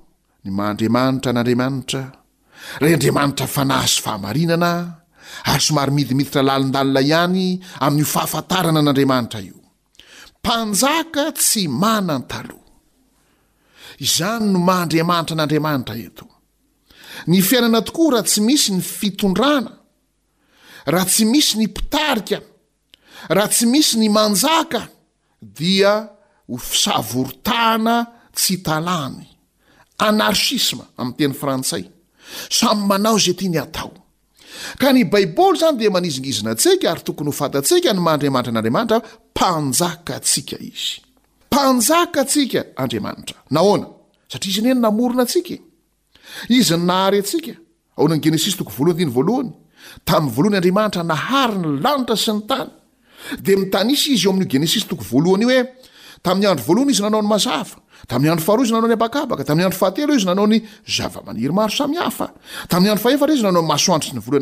ny 0.43 0.49
mahandriamanitra 0.51 1.29
n'andriamanitra 1.35 2.03
ray 2.81 2.93
andriamanitra 2.97 3.45
fanahy 3.45 3.85
sy 3.87 4.01
fahamarinana 4.05 4.71
ary 5.53 5.61
somary 5.61 5.91
midimiditra 5.95 6.41
lalindalina 6.49 7.01
ihany 7.05 7.41
amin'ny 7.85 8.01
ho 8.05 8.09
fahafantarana 8.15 8.79
an'andriamanitra 8.81 9.39
io 9.49 9.59
mpanjaka 10.41 11.23
tsy 11.39 11.63
mana 11.83 12.15
ny 12.19 12.23
taloha 12.31 12.69
izany 14.05 14.45
no 14.53 14.59
mahandriamanitra 14.69 15.33
an'andriamanitra 15.37 15.95
eto 16.07 16.25
ny 17.29 17.37
fiainana 17.47 17.79
tokoa 17.85 18.07
raha 18.15 18.25
tsy 18.31 18.41
misy 18.49 18.71
ny 18.75 18.81
fitondrana 18.97 19.71
raha 20.93 21.07
tsy 21.11 21.25
misy 21.31 21.53
ny 21.61 21.65
mpitarika 21.73 22.39
raha 23.37 23.49
tsy 23.53 23.65
misy 23.71 23.95
ny 24.01 24.09
manjaka 24.09 24.81
dia 25.57 25.93
ho 26.49 26.57
fisavorotahana 26.57 27.95
tsy 28.37 28.55
talany 28.65 29.30
anarshisma 30.09 30.85
amin'ytenyn 30.99 31.35
frantsay 31.41 31.83
samy 32.59 32.81
manao 32.91 33.17
zay 33.23 33.31
ety 33.35 33.45
ny 33.53 33.59
atao 33.65 33.91
ka 34.81 34.89
ny 34.95 35.01
baiboly 35.13 35.57
zany 35.61 35.77
de 35.81 35.87
manizingizina 35.95 36.49
antsika 36.53 36.85
ary 36.93 37.03
tokony 37.07 37.27
ho 37.29 37.33
fatatsika 37.41 37.89
ny 37.93 38.01
mandriamanitra 38.07 38.51
n'andriamanitra 38.53 38.97
a 39.03 39.05
mpanjaka 39.35 40.15
tsika 40.27 40.57
izy 40.71 40.93
panjaka 41.53 42.21
tsika 42.31 42.61
andriamanitra 42.83 43.37
nahoana 43.55 43.87
satria 44.31 44.49
izy 44.51 44.59
any 44.61 44.69
heny 44.71 44.81
namorona 44.85 45.23
atsika 45.27 45.55
izy 46.57 46.73
ny 46.79 46.83
nahary 46.91 47.17
atsika 47.23 47.53
ahoanany 47.97 48.21
genesis 48.25 48.53
toko 48.59 48.71
voalohany 48.77 49.01
tiny 49.03 49.09
voalohany 49.17 49.49
tamin'ny 50.09 50.31
voalohany 50.35 50.57
anriamanitra 50.61 51.03
nahary 51.13 51.55
ny 51.63 51.69
lanitra 51.85 52.15
sy 52.23 52.31
ny 52.37 52.41
tany 52.49 52.69
de 53.45 53.51
mitanisa 53.61 54.05
izy 54.15 54.25
eo 54.27 54.31
ami'io 54.33 54.49
genesis 54.53 54.83
toko 54.91 55.03
valohany 55.11 55.43
io 55.45 55.49
oe 55.57 55.61
tamin'ny 56.25 56.47
andro 56.49 56.63
voalohana 56.67 56.91
izy 56.93 57.01
nanao 57.03 57.21
ny 57.21 57.27
mazava 57.33 57.65
tam'ny 58.11 58.27
andro 58.31 58.45
faharoa 58.47 58.65
izy 58.65 58.73
nanao 58.75 58.87
ny 58.87 58.93
abakabaka 58.99 59.43
tam'ny 59.49 59.63
andro 59.65 59.77
fahatelo 59.81 60.11
izy 60.17 60.25
nanaony 60.29 60.57
zava-manirymaro 60.95 61.69
samafa 61.79 62.27
tam'y 62.71 62.87
andro 62.91 63.05
ahefatra 63.09 63.33
izy 63.37 63.43
nanaoymahoandrsy 63.43 64.09
aanata'y 64.11 64.37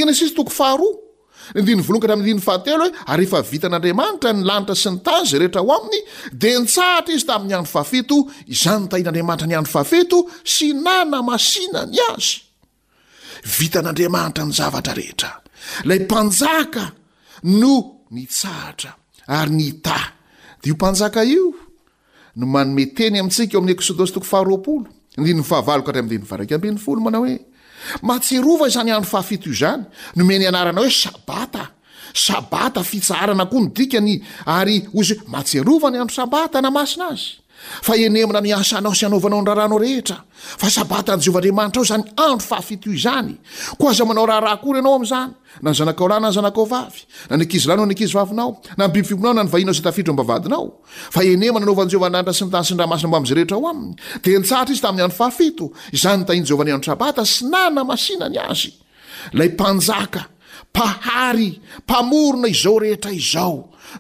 hzynbdasy 0.09 0.95
ndiny 1.55 1.83
volonkatraminy 1.83 2.27
ndiny 2.27 2.41
fahatelo 2.41 2.85
hoe 2.85 2.93
ary 3.13 3.25
efavitan'andriamanitra 3.29 4.31
ny 4.37 4.45
lanitra 4.49 4.75
sy 4.77 4.91
ny 4.93 4.99
tany 5.07 5.25
zay 5.31 5.39
rehetra 5.43 5.63
ho 5.65 5.71
aminy 5.79 6.01
de 6.41 6.51
nytsahatra 6.59 7.13
izy 7.17 7.27
tamin'ny 7.31 7.55
andro 7.59 7.73
fahafito 7.75 8.17
izany 8.55 8.89
tain'andiamantra 8.93 9.47
ny 9.49 9.57
andro 9.59 9.73
fahafito 9.75 10.19
sy 10.55 10.69
nana 10.85 11.23
masinany 11.31 11.97
azy 12.13 12.29
vitan'andriamanitra 13.59 14.45
ny 14.49 14.53
zavatra 14.61 14.95
rehetra 15.01 15.31
lay 15.89 15.99
mpanjaka 16.05 16.85
no 17.61 17.75
ni 18.11 18.27
tsahatra 18.27 18.91
ary 19.41 19.53
ny 19.61 19.69
ta 19.87 20.01
de 20.63 20.69
io 20.71 20.75
mpanjaka 20.75 21.21
io 21.35 21.47
no 22.39 22.47
manome 22.55 22.85
teny 22.97 23.19
amintsika 23.21 23.55
eo 23.57 23.61
ami'ny 23.63 23.77
esodosy 23.81 24.13
toko 24.15 24.27
faharoaolo 24.35 24.89
indiny 25.19 25.43
fahavaokaramdno 25.43 27.27
matserova 28.03 28.67
izany 28.69 28.93
andro 28.93 29.11
fahafito 29.11 29.49
io 29.49 29.55
zany 29.61 29.85
nomeny 30.19 30.47
anarana 30.47 30.81
hoe 30.81 30.91
sabata 31.01 31.65
sabata 32.25 32.83
fitsaarana 32.91 33.45
koa 33.51 33.61
ny 33.65 33.69
dikany 33.77 34.13
ary 34.47 34.77
ozy 34.99 35.15
hoe 35.19 35.29
matserova 35.35 35.89
ny 35.91 35.99
andro 36.01 36.15
sabata 36.21 36.61
na 36.61 36.71
masina 36.71 37.05
azy 37.13 37.31
fa 37.83 37.95
enemana 38.03 38.41
niasanao 38.47 38.95
sy 38.95 39.07
anaovanao 39.09 39.43
nraharanao 39.43 39.79
rehetra 39.83 40.17
fa 40.61 40.71
sabatanyjeovandriamanitra 40.71 41.81
o 41.81 41.85
zany 41.91 42.05
andro 42.27 42.39
fahafito 42.51 42.91
zany 43.05 43.35
ko 43.79 43.85
aza 43.93 44.05
manao 44.11 44.27
raharahakory 44.31 44.79
ianao 44.79 44.95
am'zanyazaaaaes 44.95 46.37
nnah 46.39 47.39
nsatra 47.39 47.79
izy 48.95 50.03
ta'y 54.81 55.03
adro 55.03 55.09
fahafito 55.21 55.67
anytanjey 56.13 56.55
adro 56.75 56.83
sabata 56.89 57.23
sy 57.33 57.41
nanamasinany 57.53 58.39
azy 58.53 58.71
lay 59.39 59.49
mpanjaka 59.57 60.23
pahary 60.77 61.51
mpamorona 61.85 62.49
izao 62.55 62.79
rehetra 62.85 63.13
izao 63.21 63.59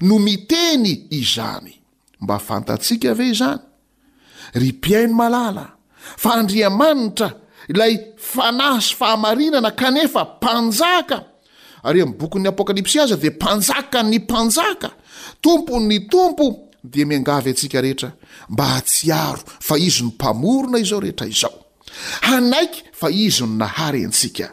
no 0.09 0.17
miteny 0.27 0.89
izany 1.21 1.73
mba 2.23 2.37
fantatsiaka 2.39 3.11
ave 3.11 3.25
izany 3.35 3.61
ry 4.61 4.69
piai 4.83 5.07
no 5.09 5.15
malala 5.21 5.65
fa 6.23 6.31
andriamanitra 6.41 7.29
ilay 7.71 7.95
fana 8.33 8.71
sy 8.83 8.93
fahamarinana 8.99 9.71
kanefa 9.81 10.21
mpanjaka 10.35 11.19
ary 11.89 12.03
am'ny 12.03 12.17
bokyn'ny 12.21 12.49
apôkalipsy 12.51 12.99
aza 13.03 13.17
de 13.23 13.31
mpanjaka 13.35 13.99
ny 14.11 14.17
mpanjaka 14.27 14.89
tompo 15.45 15.75
ny 15.89 15.99
tompo 16.13 16.45
de 16.93 17.01
mingavy 17.11 17.51
atsika 17.55 17.79
rehetra 17.85 18.11
mba 18.53 18.65
atsiaro 18.79 19.43
fa 19.69 19.75
izy 19.87 20.03
ny 20.05 20.09
mpamorona 20.15 20.79
izao 20.83 21.01
rehetra 21.05 21.27
izao 21.27 21.57
hanaiky 22.27 22.81
fa 23.01 23.09
izy 23.27 23.43
ny 23.49 23.55
nahary 23.61 24.01
atsika 24.09 24.47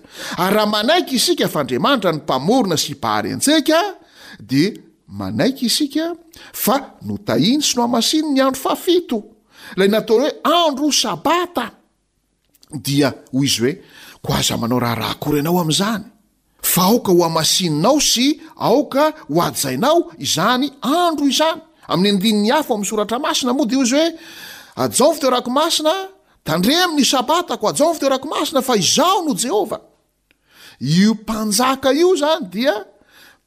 ary 0.43 0.53
raha 0.55 0.67
manaiky 0.75 1.15
isika 1.19 1.47
fa 1.53 1.59
andriamanitra 1.63 2.09
ny 2.13 2.19
mpamorona 2.23 2.77
sy 2.83 2.93
bahary 3.03 3.29
antsika 3.33 3.79
de 4.39 4.63
no 7.01 7.17
taintsy 7.25 7.73
no 7.75 7.83
amasiny 7.83 8.29
ny 8.31 8.41
andro 8.41 8.61
fafio 8.61 9.23
lay 9.77 9.87
nataoy 9.87 10.21
hoe 10.21 10.31
andro 10.43 10.91
sabatadia 10.91 13.13
oizy 13.33 13.61
oe 13.63 13.81
o 14.29 14.33
aza 14.33 14.57
manao 14.57 14.79
raha 14.79 14.95
raha 14.95 15.15
koryanao 15.19 15.59
am'zany 15.61 16.03
fa 16.61 16.81
aoka 16.83 17.11
ho 17.11 17.23
amasininao 17.25 17.99
sy 18.01 18.39
aoka 18.57 19.13
oajainao 19.29 20.11
izany 20.17 20.71
andro 20.81 21.25
izany 21.27 21.61
amin'ny 21.87 22.15
andinny 22.17 22.51
afo 22.51 22.73
amy 22.75 22.85
soratra 22.85 23.19
masina 23.19 23.53
moa 23.53 23.65
dy 23.69 23.75
o 23.77 23.83
izy 23.83 23.95
oe 23.97 24.09
ajav 24.75 25.19
teo 25.19 25.29
rako 25.29 25.49
masina 25.51 25.93
tandre 26.43 26.75
amin'ny 26.75 27.05
sabata 27.05 27.57
ko 27.57 27.67
ajav 27.69 27.99
teo 27.99 28.09
rako 28.09 28.27
masina 28.27 28.61
fa 28.61 28.73
izao 28.75 29.21
no 29.23 29.33
jehôvaioi 29.37 29.83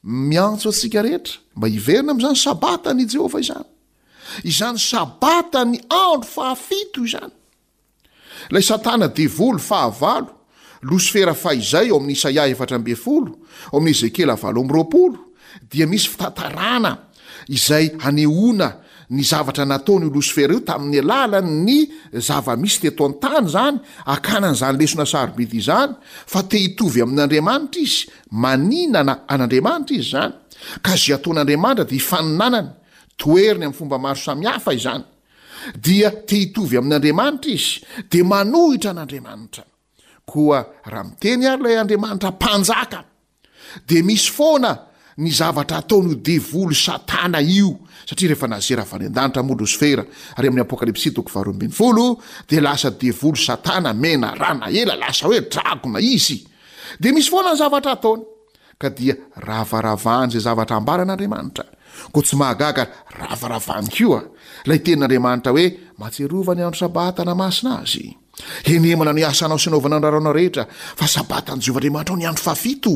ni 0.09 0.35
iantoatsik 0.37 0.95
rehetra 0.95 1.35
mba 1.59 1.67
iverina 1.69 2.11
am'izany 2.15 2.35
sabatan'ijehova 2.39 3.41
izany 3.43 3.67
izany 4.47 4.79
sabata 4.79 5.65
ny 5.67 5.81
andro 5.91 6.31
fahai 6.31 6.87
izanyla 6.95 7.35
aevy 9.11 9.59
haosfera 10.89 11.33
ahzay 11.37 11.89
oamin'nyisaa 11.91 12.47
eatrabe 12.47 12.95
fol 13.05 13.25
o 13.35 13.35
amn'y 13.79 13.91
ezekely 13.99 14.31
av 14.31 14.39
amroolo 14.47 15.35
dia 15.73 15.87
misy 15.91 16.07
fitatarana 16.13 16.93
izay 17.51 17.87
aneona 18.07 18.69
ny 19.11 19.23
zavatra 19.25 19.65
nataony 19.67 20.07
losfera 20.15 20.53
io 20.55 20.61
tamin'ny 20.69 20.99
alala 21.03 21.41
ny 21.43 21.79
zavamisy 22.29 22.79
tetotan 22.85 23.49
zany 23.55 23.77
aknan'zanylenasabizany 24.15 25.93
fa 26.33 26.41
teitovy 26.53 27.01
amin'n'andriamanitra 27.05 27.81
izy 27.89 28.05
maninana 28.45 29.25
a'ariamanitraizy 29.27 30.27
ka 30.83 30.93
zy 30.97 31.13
ataon'andriamanitra 31.17 31.85
dia 31.89 31.97
hifaninanany 32.01 32.71
toeriny 33.21 33.65
amin'ny 33.65 33.75
fomba 33.79 33.99
maro 33.99 34.19
samihafa 34.23 34.73
izany 34.77 35.05
dia 35.79 36.11
tehitovy 36.11 36.79
amin'n'andriamanitra 36.81 37.51
izy 37.59 37.77
di 38.13 38.23
manohitra 38.23 38.93
n'andriamanitra 38.97 39.65
koa 40.29 40.61
raha 40.91 41.05
miteny 41.11 41.47
ary 41.53 41.61
ilay 41.65 41.81
andriamanitra 41.83 42.31
mpanjaka 42.37 43.01
de 43.89 44.03
misy 44.09 44.31
foana 44.37 44.73
ny 45.19 45.31
zavatra 45.35 45.79
ataony 45.83 46.09
ho 46.09 46.15
devolo 46.29 46.75
satana 46.75 47.41
io 47.43 47.71
satria 48.07 48.31
rehefa 48.31 48.47
nazeravany 48.49 49.07
an-danitra 49.09 49.43
molo 49.43 49.65
zofera 49.67 50.05
ary 50.37 50.49
amin'ny 50.49 50.65
apôkalipsi 50.67 51.15
toko 51.17 51.31
varoambi'ny 51.35 51.73
folo 51.73 52.19
dia 52.49 52.61
lasa 52.63 52.91
devolo 52.91 53.37
satana 53.37 53.93
mena 53.93 54.35
ra 54.35 54.53
na 54.55 54.67
ela 54.71 54.95
lasa 54.97 55.27
hoe 55.27 55.41
dragoma 55.51 56.01
izy 56.01 56.39
dea 57.01 57.13
misy 57.13 57.31
foana 57.31 57.53
ny 57.55 57.59
zavatra 57.63 57.93
ataony 57.97 58.37
ka 58.79 58.89
dia 58.95 59.15
ravaravaany 59.43 60.31
zay 60.33 60.41
zavatra 60.47 60.79
ambaran'andriamanitra 60.79 61.65
ko 62.15 62.23
tsy 62.23 62.37
mahagaga 62.39 62.83
ravaravany 63.19 63.89
koa 63.97 64.21
la 64.69 64.73
itenin'andriamanitra 64.79 65.51
hoe 65.55 65.67
matserova 66.01 66.53
ny 66.57 66.63
andro 66.67 66.79
sabatana 66.83 67.35
masina 67.43 67.73
azy 67.83 68.05
henemana 68.69 69.11
no 69.15 69.19
iasanao 69.25 69.59
sianaovana 69.63 69.99
n 70.01 70.05
raraona 70.07 70.33
rehetra 70.39 70.63
fa 70.99 71.07
sabatan' 71.15 71.63
jeovandriamanitra 71.65 72.13
ao 72.15 72.19
ny 72.23 72.27
andro 72.31 72.45
fafito 72.47 72.93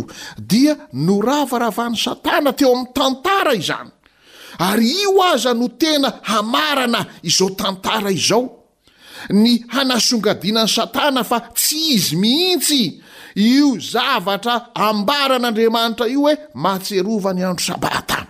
dia 0.52 0.72
no 1.06 1.16
ravarava 1.28 1.84
n 1.90 1.94
satana 2.04 2.50
teo 2.58 2.70
amin'ny 2.72 2.92
tantara 2.98 3.52
izany 3.62 3.90
ary 4.68 4.86
io 5.02 5.12
aza 5.32 5.52
no 5.60 5.66
tena 5.80 6.08
hamarana 6.30 7.00
izao 7.30 7.48
tantara 7.60 8.10
izao 8.18 8.42
ny 9.42 9.52
hanasongadianan'ny 9.74 10.72
satana 10.76 11.22
fa 11.30 11.38
tsy 11.58 11.78
izy 11.98 12.14
mihitsy 12.22 12.82
io 13.34 13.80
zavatra 13.80 14.70
ambaran'andriamanitra 14.74 16.06
io 16.06 16.20
hoe 16.20 16.38
maatserova 16.54 17.32
ny 17.32 17.42
andro 17.44 17.64
sabata 17.64 18.26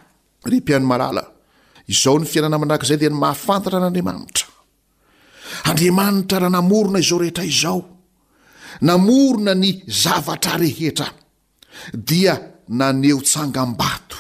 re 0.47 0.57
mpiano 0.61 0.87
malala 0.87 1.23
izao 1.91 2.19
ny 2.23 2.27
fiainana 2.31 2.59
mandrak' 2.61 2.85
zay 2.87 2.97
di 3.01 3.07
ny 3.11 3.15
mahafantatra 3.19 3.79
an'andriamanitra 3.79 4.47
andriamanitra 5.67 6.39
raha 6.39 6.51
namorona 6.51 6.99
izao 7.03 7.19
rehetra 7.19 7.45
izao 7.45 7.83
namorona 8.81 9.53
ny 9.59 9.71
zavatra 9.89 10.55
rehetra 10.63 11.07
dia 11.95 12.35
naneho 12.79 13.21
tsangam-bato 13.23 14.19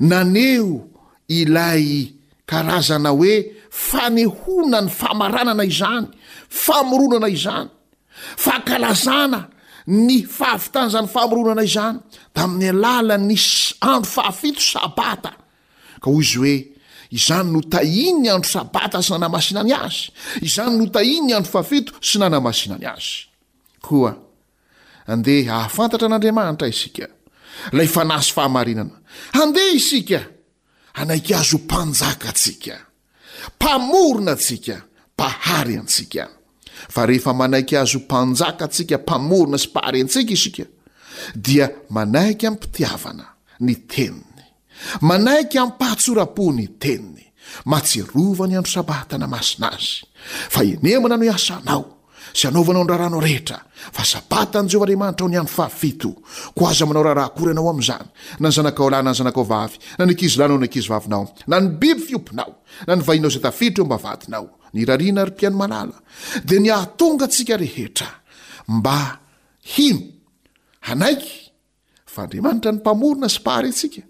naneho 0.00 0.72
ilay 1.28 1.86
karazana 2.48 3.10
hoe 3.10 3.34
fanehona 3.70 4.78
ny 4.82 4.88
famaranana 4.88 5.64
izany 5.68 6.06
famoronana 6.48 7.28
izany 7.28 7.68
fakalazana 8.44 9.51
ny 9.86 10.22
fahafitanzan'ny 10.26 11.06
fahamoronana 11.08 11.64
izany 11.64 11.98
da 12.36 12.42
amin'ny 12.42 12.70
alàla 12.70 13.16
nysy 13.18 13.74
andro 13.80 14.10
fahafito 14.10 14.60
sabata 14.60 15.32
ka 16.02 16.06
hoy 16.10 16.22
izy 16.22 16.38
hoe 16.42 16.56
izany 17.16 17.48
notainy 17.52 18.12
ny 18.22 18.28
andro 18.30 18.50
sabata 18.50 19.02
sy 19.02 19.12
nana 19.12 19.28
masinany 19.28 19.72
azy 19.74 20.12
izany 20.46 20.76
notahiny 20.78 21.26
ny 21.26 21.32
andro 21.36 21.50
fahafito 21.54 21.92
sy 22.00 22.18
nanamasinany 22.20 22.86
azy 22.92 23.26
koa 23.86 24.12
andeha 25.12 25.52
hahafantatra 25.58 26.06
an'andriamanitra 26.06 26.68
isika 26.68 27.06
la 27.72 27.86
fa 27.94 28.04
na 28.04 28.20
sy 28.22 28.32
fahamarinana 28.36 28.96
andeha 29.42 29.72
isika 29.80 30.20
anaiky 30.94 31.34
azo 31.34 31.58
mpanjaka 31.58 32.28
atsika 32.30 32.74
mpamorona 33.56 34.32
atsika 34.32 34.76
mpahary 35.14 35.74
antsika 35.76 36.24
fa 36.88 37.04
rehefa 37.06 37.32
manaiky 37.34 37.76
azo 37.80 37.98
ho 37.98 38.04
mpanjakaatsika 38.04 38.96
mpamorona 39.02 39.58
sy 39.62 39.68
paharyntsika 39.74 40.30
isika 40.36 40.64
dia 41.44 41.66
manaiky 41.96 42.46
mmpitiavana 42.50 43.24
ny 43.66 43.74
teniny 43.92 44.42
manaiky 45.08 45.56
ampahatsora-po 45.64 46.44
ny 46.58 46.66
teniny 46.82 47.24
matserova 47.70 48.44
ny 48.48 48.54
andro 48.58 48.72
sabatana 48.76 49.26
masina 49.34 49.66
azy 49.72 50.02
fa 50.52 50.60
enemana 50.72 51.14
no 51.20 51.24
iasanao 51.30 51.84
sy 52.38 52.44
anaovanao 52.48 52.84
nraharanao 52.84 53.20
rehetra 53.28 53.58
fa 53.96 54.02
sabatan'i 54.12 54.68
jeovaharimanitrao 54.72 55.28
ny 55.30 55.36
andro 55.40 55.54
fahafito 55.58 56.08
ko 56.56 56.62
aza 56.70 56.84
manao 56.88 57.02
raha 57.06 57.14
raha 57.20 57.34
kory 57.36 57.50
anao 57.54 57.68
amn'izany 57.72 58.06
na 58.40 58.48
y 58.48 58.52
zanaka 58.56 58.80
o 58.82 58.88
layna 58.92 59.10
ny 59.12 59.16
zanakao 59.20 59.44
vavy 59.52 59.76
na 59.98 60.02
nyakizylanao 60.08 60.58
nyakizy 60.62 60.88
vavinao 60.92 61.24
na 61.50 61.56
ny 61.60 61.66
biby 61.80 62.00
fiopinao 62.06 62.52
na 62.86 62.92
nyvainao 62.96 63.30
zay 63.34 63.42
tafitra 63.44 63.82
eo 63.82 63.86
mbavadinao 63.86 64.48
nirarina 64.72 65.24
ry 65.26 65.32
piano 65.38 65.56
malala 65.62 65.96
de 66.48 66.54
nyahatonga 66.66 67.24
atsika 67.24 67.54
rehetra 67.62 68.08
mba 68.76 68.98
hino 69.76 70.02
anaiky 70.90 71.38
fa 72.12 72.18
andriamanitra 72.24 72.70
ny 72.72 72.78
mpamorona 72.80 73.28
sy 73.34 73.40
paharysika 73.46 74.02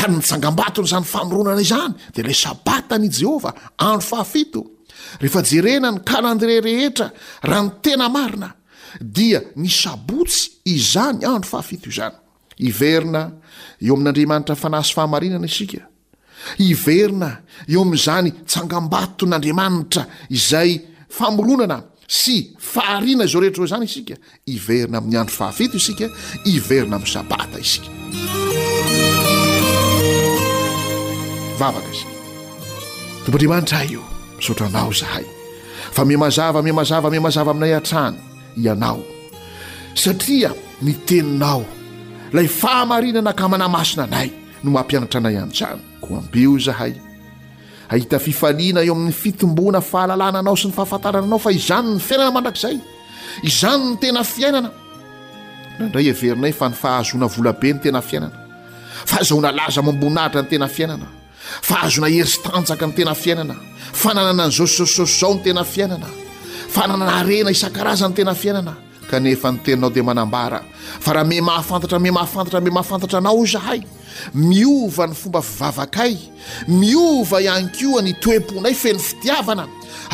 ary 0.00 0.12
nitsangambatony 0.16 0.88
zany 0.90 1.04
famoronana 1.12 1.60
izany 1.66 1.92
de 2.14 2.20
la 2.26 2.34
sabatan'i 2.44 3.08
jehovah 3.18 3.54
andro 3.86 4.04
fahafito 4.12 4.60
rehefajerena 5.22 5.88
ny 5.94 5.98
kalendre 6.10 6.54
rehetra 6.68 7.06
raha 7.48 7.62
ny 7.66 7.70
tena 7.84 8.06
marina 8.16 8.48
dia 9.16 9.40
ny 9.62 9.68
sabotsy 9.82 10.42
izany 10.76 11.18
andro 11.32 11.48
fahafito 11.52 11.86
izany 11.92 12.16
iverina 12.68 13.22
eo 13.84 13.94
amin'andriamanitra 13.96 14.54
ny 14.54 14.60
fanah 14.62 14.82
sy 14.88 14.92
fahamarinana 14.96 15.46
isika 15.52 15.80
iverina 16.68 17.30
eo 17.72 17.80
amin'izany 17.82 18.28
tsangam-bato 18.50 19.24
n'andriamanitra 19.26 20.02
izay 20.38 20.70
famoronana 21.16 21.78
sy 22.18 22.36
fahariana 22.72 23.24
zao 23.32 23.40
rehetra 23.42 23.62
zao 23.66 23.66
izany 23.70 23.84
isika 23.88 24.14
iverina 24.54 24.96
amin'ny 25.00 25.16
andro 25.20 25.34
fahafito 25.38 25.76
isika 25.82 26.04
iverina 26.54 26.94
amin'ny 26.96 27.12
sabata 27.14 27.56
isika 27.64 27.88
vavaka 31.60 31.92
z 31.92 32.00
tombanriamanitra 33.24 33.76
hay 33.80 33.88
io 33.96 34.02
misaotranao 34.40 34.92
zahay 35.00 35.24
fa 35.96 36.02
me 36.08 36.16
mazava 36.22 36.60
mi 36.66 36.72
mazava 36.78 37.08
mi 37.14 37.20
mazava 37.26 37.50
aminay 37.54 37.74
antrany 37.78 38.16
ianao 38.64 39.02
satria 40.02 40.50
ni 40.84 40.92
teninao 41.08 41.64
lay 42.36 42.46
fahamarinana 42.60 43.30
nka 43.34 43.46
manay 43.52 43.68
masina 43.76 44.04
anay 44.08 44.30
no 44.64 44.70
mampianatra 44.72 45.18
anay 45.20 45.36
anyizany 45.36 45.80
ko 46.00 46.16
ambeo 46.16 46.52
izahay 46.58 46.92
hahita 47.88 48.18
fifaliana 48.18 48.80
eo 48.86 48.92
amin'ny 48.96 49.12
fitomboana 49.12 49.80
fahalalàna 49.80 50.38
anao 50.40 50.56
sy 50.56 50.68
ny 50.68 50.74
fahafantarana 50.78 51.26
anao 51.26 51.38
fa 51.38 51.50
izany 51.58 51.88
ny 51.96 52.00
fiainana 52.06 52.30
mandrakizay 52.36 52.76
izany 53.48 53.82
ny 53.90 53.96
tena 54.02 54.22
fiainana 54.32 54.70
naindray 55.78 56.04
heverinay 56.08 56.52
fa 56.60 56.66
ny 56.70 56.74
fahazoana 56.82 57.26
volabe 57.34 57.68
ny 57.74 57.80
tena 57.84 58.00
fiainana 58.00 58.40
fahazaoana 59.10 59.50
laza 59.58 59.80
moamboninahitra 59.86 60.40
ny 60.42 60.48
tena 60.52 60.68
fiainana 60.76 61.06
fahazona 61.68 62.08
heristanjaka 62.14 62.84
ny 62.88 62.92
tena 62.98 63.14
fiainana 63.22 63.54
fa 64.00 64.10
nanàna 64.16 64.46
ny 64.48 64.52
zossossoso 64.58 65.04
izao 65.12 65.32
ny 65.34 65.40
tena 65.46 65.62
fiainana 65.72 66.08
fa 66.74 66.82
nanana 66.88 67.12
arena 67.20 67.50
isa-karazany 67.56 68.14
tena 68.18 68.34
fiainana 68.42 68.74
kanefa 69.10 69.52
ny 69.52 69.58
teninao 69.64 69.90
dia 69.90 70.02
manambara 70.02 70.60
fa 71.00 71.12
raha 71.12 71.24
mi 71.24 71.40
mahafantatra 71.40 71.98
mi 71.98 72.10
mahafantatra 72.10 72.60
mi 72.60 72.70
mahafantatra 72.70 73.18
anao 73.22 73.44
izahay 73.46 73.80
miova 74.46 75.04
ny 75.10 75.14
fomba 75.20 75.40
fivavakay 75.50 76.12
miova 76.80 77.38
ianykoa 77.46 78.00
ny 78.06 78.12
toe-ponay 78.22 78.74
feny 78.82 78.98
fitiavana 79.08 79.64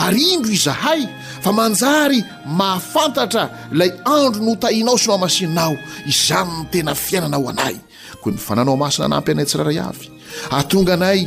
ary 0.05 0.23
indro 0.35 0.53
izahay 0.59 1.01
fa 1.45 1.51
manjary 1.59 2.21
mahafantatra 2.61 3.43
ilay 3.75 3.91
andro 4.17 4.41
notahianao 4.49 4.97
sonao 5.03 5.19
amasinnao 5.21 5.75
izany 6.11 6.51
ny 6.61 6.71
tena 6.73 6.93
fiainana 7.05 7.37
ao 7.41 7.47
anay 7.53 7.75
koa 8.23 8.33
ny 8.35 8.39
fananao 8.47 8.77
masina 8.83 9.07
nampy 9.13 9.31
anay 9.33 9.47
tsiraray 9.49 9.79
avy 9.89 10.07
atonganay 10.59 11.21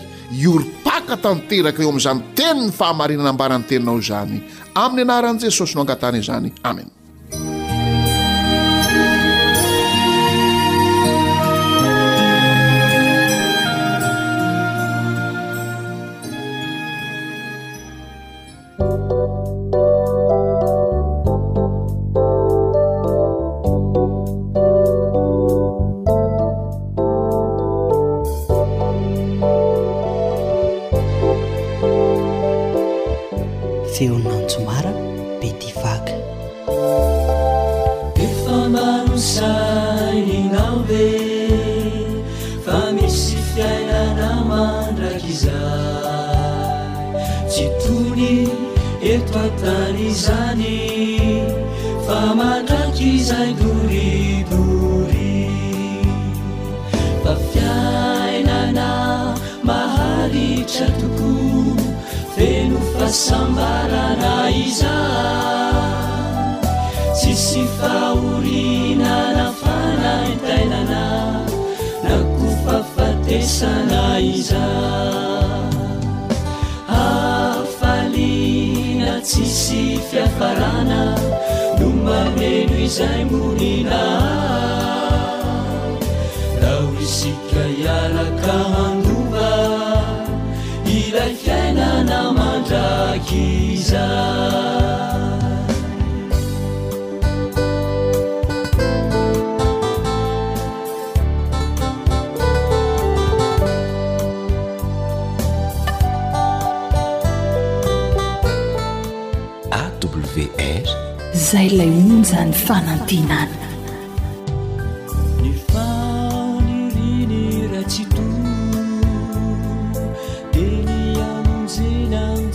ioripaka 0.44 1.14
tanteraka 1.24 1.80
eo 1.84 1.90
amin'izany 1.92 2.20
teni 2.38 2.62
ny 2.68 2.72
fahamarina 2.80 3.22
anambarany 3.24 3.64
teninao 3.70 3.98
izany 4.04 4.38
amin'ny 4.84 5.02
anaran'i 5.10 5.40
jesosy 5.44 5.74
no 5.76 5.82
angatana 5.84 6.18
izany 6.24 6.50
amen 6.70 6.90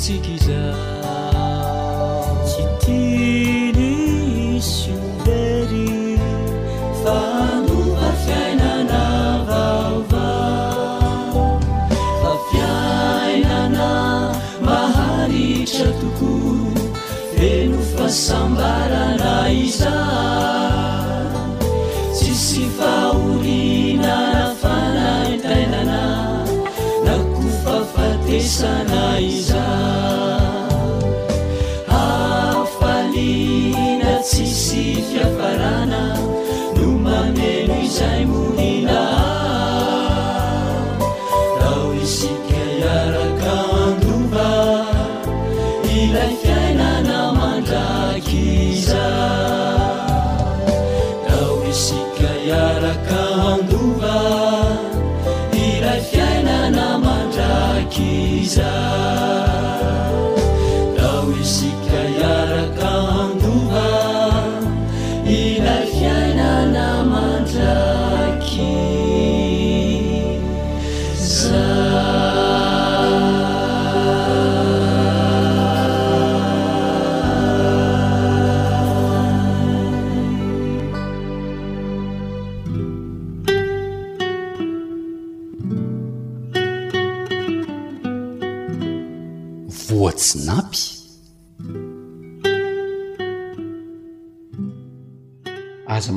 tsika 0.02 0.30
iza 0.38 0.64
tsy 2.48 2.62
tiny 2.82 3.86
isiobery 4.58 5.90
fa 7.00 7.16
noma 7.66 8.06
fiainana 8.22 9.02
vaova 9.48 10.26
fafiainana 12.22 13.88
maharitra 14.66 15.90
toko 16.00 16.30
teno 17.36 17.78
fasambarana 17.94 19.34
iza 19.64 20.07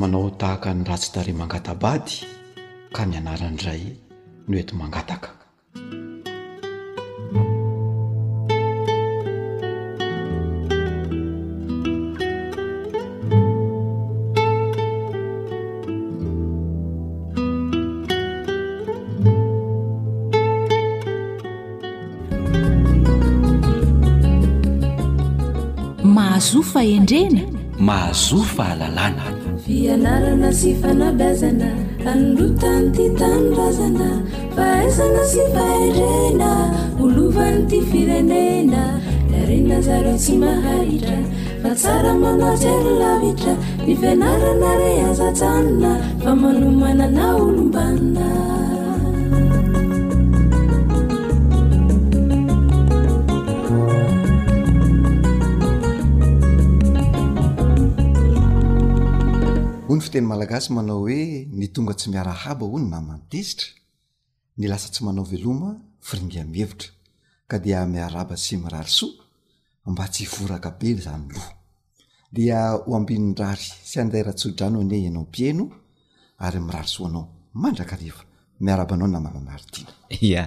manao 0.01 0.33
tahaka 0.41 0.73
ny 0.73 0.81
ratsy 0.89 1.13
tare 1.13 1.29
mangatabady 1.31 2.25
ka 2.95 3.05
nianarandray 3.05 3.93
no 4.49 4.55
ety 4.61 4.73
mangataka 4.73 5.29
mahazo 26.15 26.59
fa 26.71 26.81
endrena 26.95 27.43
mahazo 27.87 28.39
fa 28.53 28.67
lalàna 28.81 29.40
fianarana 29.71 30.49
sy 30.59 30.71
fanabazana 30.83 31.69
anorotany 32.11 32.87
ty 32.95 33.05
tanorazana 33.19 34.09
fahasana 34.55 35.23
sy 35.31 35.41
fahirena 35.55 36.51
olovan'ny 37.03 37.63
ty 37.71 37.77
firenena 37.89 38.83
arena 39.39 39.77
zareo 39.85 40.15
tsy 40.21 40.33
mahaitra 40.43 41.19
fa 41.63 41.71
tsara 41.79 42.11
manaotserylavitra 42.23 43.53
fifianarana 43.87 44.69
reazatsanona 44.83 45.91
fa 46.23 46.31
manomana 46.43 47.03
ana 47.09 47.25
olombanina 47.39 48.27
teny 60.11 60.27
malagasy 60.27 60.73
manao 60.73 60.99
hoe 60.99 61.47
ny 61.47 61.67
tonga 61.71 61.93
tsy 61.95 62.09
miarahaba 62.11 62.65
ho 62.67 62.75
ny 62.79 62.89
namantesitra 62.91 63.67
ny 64.59 64.67
lasa 64.67 64.89
tsy 64.91 65.03
manao 65.07 65.23
veloma 65.23 65.69
firingy 66.03 66.43
mihevitra 66.51 66.89
ka 67.49 67.57
dia 67.63 67.85
miaraba 67.87 68.35
sy 68.37 68.57
mirary 68.59 68.91
soa 68.97 69.23
mba 69.87 70.05
tsy 70.13 70.25
hvoraka 70.31 70.69
be 70.79 70.89
zany 71.05 71.31
loh 71.33 71.49
dia 72.31 72.59
ho 72.83 72.95
ambinyrary 72.99 73.67
sy 73.89 73.99
andayratsoodrano 74.03 74.83
ne 74.83 74.97
ianao 75.05 75.25
pieno 75.33 75.65
ary 76.43 76.59
mirary 76.59 76.87
so 76.91 77.05
anao 77.07 77.25
mandrakariva 77.61 78.21
miarabanao 78.59 79.07
namaanaari 79.07 79.65
tiana 79.71 79.93
ia 80.27 80.43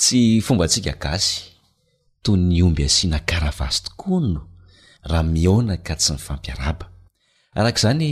tsy 0.00 0.40
fomba 0.46 0.64
ntsika 0.66 0.92
gasy 1.04 1.34
to 2.24 2.30
ny 2.40 2.62
omby 2.64 2.84
asiana 2.88 3.20
karavasy 3.28 3.78
tokoay 3.84 4.28
no 4.34 4.40
raha 5.08 5.24
mioonaka 5.34 5.92
tsy 6.00 6.12
mifampiaraba 6.16 6.84
arak'zany 7.58 8.10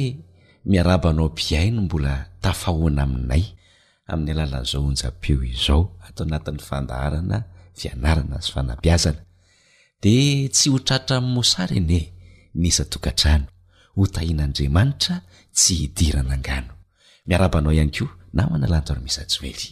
miarabanao 0.71 1.29
mbiaino 1.35 1.81
mbola 1.87 2.15
tafahoana 2.43 3.03
aminay 3.05 3.45
amin'ny 4.13 4.31
alala'zao 4.47 4.83
onjapio 4.91 5.39
izao 5.53 5.83
atao 6.07 6.25
anatin'ny 6.29 6.61
fandarana 6.69 7.39
vianarana 7.79 8.35
azy 8.41 8.49
fanabiazana 8.55 9.23
di 10.03 10.15
tsy 10.55 10.67
hotratra 10.75 11.17
'ny 11.23 11.29
mosary 11.35 11.75
ene 11.81 12.01
nsa 12.63 12.85
tokatrano 12.93 13.47
ho 13.97 14.03
tahin'andriamanitra 14.15 15.15
tsy 15.57 15.73
hidirana 15.81 16.33
angano 16.37 16.73
miarabanao 17.29 17.73
ihany 17.77 17.93
koa 18.01 18.13
namana 18.37 18.65
alanto 18.69 18.91
arymisa 18.93 19.21
ajoely 19.25 19.67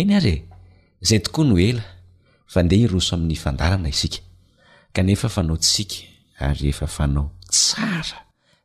eny 0.00 0.10
ary 0.18 0.34
e 0.34 0.44
izay 1.02 1.20
tokoa 1.24 1.44
no 1.48 1.54
ela 1.70 1.84
fa 2.52 2.58
ndeha 2.64 2.80
hiroso 2.84 3.10
amin'ny 3.16 3.36
fandarana 3.44 3.88
isika 3.94 4.20
kanefa 4.94 5.26
fanaosika 5.34 5.98
ary 6.46 6.66
efa 6.72 6.86
fanao 6.96 7.26
tsara 7.54 8.18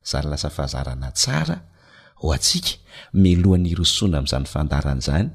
zany 0.04 0.28
lasa 0.30 0.50
fahazarana 0.50 1.10
tsara 1.20 1.58
ho 2.22 2.28
antsiaka 2.36 2.74
milohan'ny 3.24 3.72
rosoana 3.82 4.18
ami'izany 4.26 4.46
fandarana 4.54 5.02
zany 5.08 5.28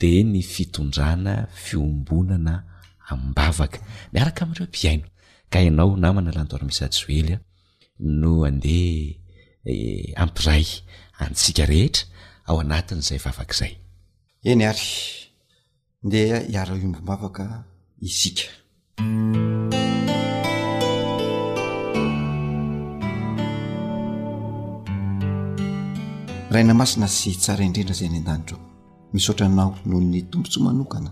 de 0.00 0.10
ny 0.32 0.40
fitondrana 0.52 1.34
fiombonana 1.64 2.54
ami'nbavaka 3.12 3.78
miaraka 4.14 4.40
ami'ireo 4.46 4.66
mbiaino 4.70 5.06
ka 5.52 5.58
ianao 5.66 5.92
namana 6.04 6.30
landormisjoelya 6.36 7.36
no 8.20 8.32
andeha 8.48 9.10
eh, 9.72 10.10
ampiray 10.22 10.66
antsika 11.24 11.62
rehetra 11.72 12.04
ao 12.50 12.56
anatin'izay 12.64 13.18
vavakaizay 13.24 13.72
eny 14.50 14.62
ary 14.70 14.90
nde 16.06 16.20
hiaro 16.52 16.74
iombom-bavaka 16.80 17.44
isika 18.08 18.44
rainamasina 26.52 27.06
sy 27.08 27.30
tsara 27.40 27.62
indrendra 27.64 27.94
zay 27.96 28.08
any 28.08 28.18
an-danire 28.18 28.56
misaotra 29.12 29.46
anao 29.46 29.70
noho 29.86 30.00
ny 30.02 30.20
tompotso 30.30 30.60
manokana 30.60 31.10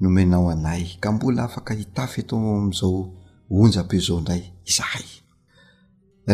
nomenao 0.00 0.48
anay 0.50 0.84
ka 1.00 1.12
mbola 1.12 1.44
afaka 1.44 1.74
hitafy 1.78 2.20
eto 2.20 2.36
am'izao 2.36 3.00
onjape 3.50 3.98
zao 4.06 4.20
ndray 4.20 4.42
izahay 4.70 5.06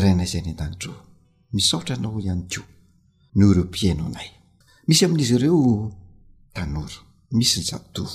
rainayzay 0.02 0.40
an 0.40 0.48
an-danitre 0.48 0.92
misatra 1.54 1.94
anaoihany 1.96 2.42
ko 2.54 2.62
no 3.36 3.46
rpianaymisyamin'izy 3.56 5.34
ireotano 5.38 6.82
misy 7.38 7.58
ny 7.64 7.72
apitov 7.76 8.10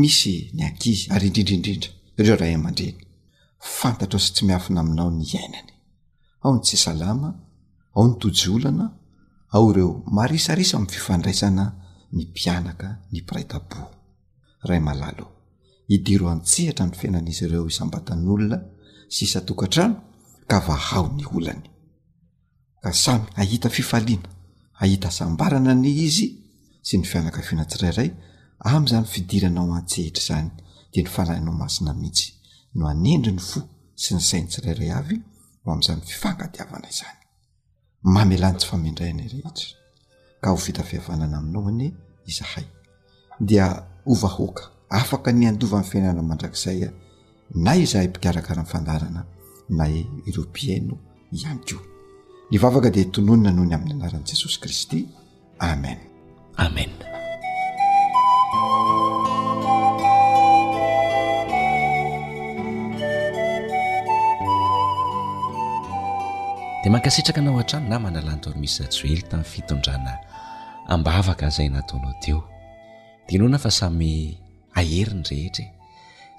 misy 0.00 0.34
nyakizy 0.58 1.02
ary 1.14 1.26
indrindraindrindra 1.28 1.88
ireo 2.20 2.36
rahaandryfantra 2.42 4.06
o 4.16 4.18
sy 4.24 4.30
tsy 4.34 4.42
miafina 4.48 4.80
aminao 4.80 5.10
ny 5.18 5.26
ainanyaony 5.42 6.60
ts 6.64 6.86
aonytojolna 6.88 8.86
ao 9.52 9.72
reo 9.74 9.94
marisarisa 10.16 10.74
ami'ny 10.76 10.92
fifandraisana 10.96 11.64
ny 12.16 12.22
mpianaka 12.30 12.88
ny 13.12 13.18
piraitabo 13.26 13.78
ray 14.68 14.80
malalo 14.88 15.26
idiro 15.96 16.24
antsehitra 16.34 16.84
ny 16.88 16.94
fiainan'izy 17.00 17.42
ireo 17.46 17.64
isambatan'olona 17.72 18.58
syisatokantrano 19.16 19.96
ka 20.50 20.58
vahao 20.66 21.06
ny 21.18 21.24
olany 21.36 21.62
ka 22.82 22.90
samy 23.04 23.24
hahita 23.38 23.68
fifaliana 23.76 24.28
ahita 24.82 25.08
sambarana 25.18 25.72
ny 25.82 25.88
izy 26.08 26.28
sy 26.86 26.94
ny 26.98 27.04
fianaka 27.10 27.40
vianatsirairay 27.48 28.08
am'izany 28.72 29.06
fidiranao 29.12 29.70
antsehitra 29.78 30.20
izany 30.24 30.48
dea 30.92 31.02
ny 31.04 31.08
falahinao 31.14 31.54
masina 31.62 31.92
mihitsy 32.00 32.28
no 32.78 32.82
anendri 32.92 33.32
ny 33.38 33.42
fo 33.48 33.58
sy 34.02 34.10
ny 34.16 34.22
sainy 34.28 34.48
tsirairay 34.52 34.90
avy 35.00 35.16
ho 35.62 35.66
am'izany 35.74 36.00
fifangatiavana 36.12 36.88
izany 36.94 37.19
mamelanytsy 38.02 38.66
famendrayna 38.66 39.22
rehetra 39.22 39.76
ka 40.40 40.50
ho 40.50 40.56
fitafiavanana 40.56 41.36
aminao 41.38 41.68
any 41.68 41.92
izahay 42.26 42.64
dia 43.40 43.86
hovahoaka 44.06 44.62
afaka 44.90 45.32
ny 45.32 45.46
andova 45.48 45.80
ny 45.80 45.84
fiainana 45.84 46.22
mandrakzaya 46.22 46.90
na 47.54 47.76
izahay 47.76 48.08
mpikarakaran'nyfandarana 48.08 49.24
nay 49.68 50.06
eropieno 50.28 50.96
iankioa 51.32 51.82
ny 52.50 52.58
vavaka 52.58 52.90
dia 52.90 53.04
tononina 53.04 53.50
noho 53.50 53.66
ny 53.68 53.74
amin'ny 53.74 53.92
anaran'i 53.94 54.24
jesosy 54.26 54.58
kristy 54.60 55.08
amen 55.60 55.98
amen 56.56 56.90
de 66.82 66.88
mankasitraka 66.90 67.40
nao 67.44 67.54
o 67.54 67.58
han-trano 67.60 67.88
na 67.88 67.98
manalantormisy 68.00 68.82
ajoely 68.84 69.20
tami'y 69.30 69.44
fitondrana 69.54 70.12
ambavaka 70.92 71.46
zay 71.56 71.68
nataonao 71.68 72.14
teo 72.24 72.38
tia 73.26 73.38
nona 73.38 73.58
fa 73.58 73.70
samy 73.78 74.10
aheriny 74.74 75.24
rehetra 75.30 75.64
e, 75.64 75.72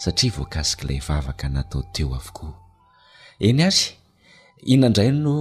satria 0.03 0.31
voakasika 0.35 0.83
ilay 0.83 0.99
vavaka 1.07 1.49
natao 1.49 1.81
teo 1.93 2.15
avokoa 2.15 2.53
eny 3.47 3.61
ary 3.63 3.83
ihonandray 4.65 5.11
no 5.11 5.35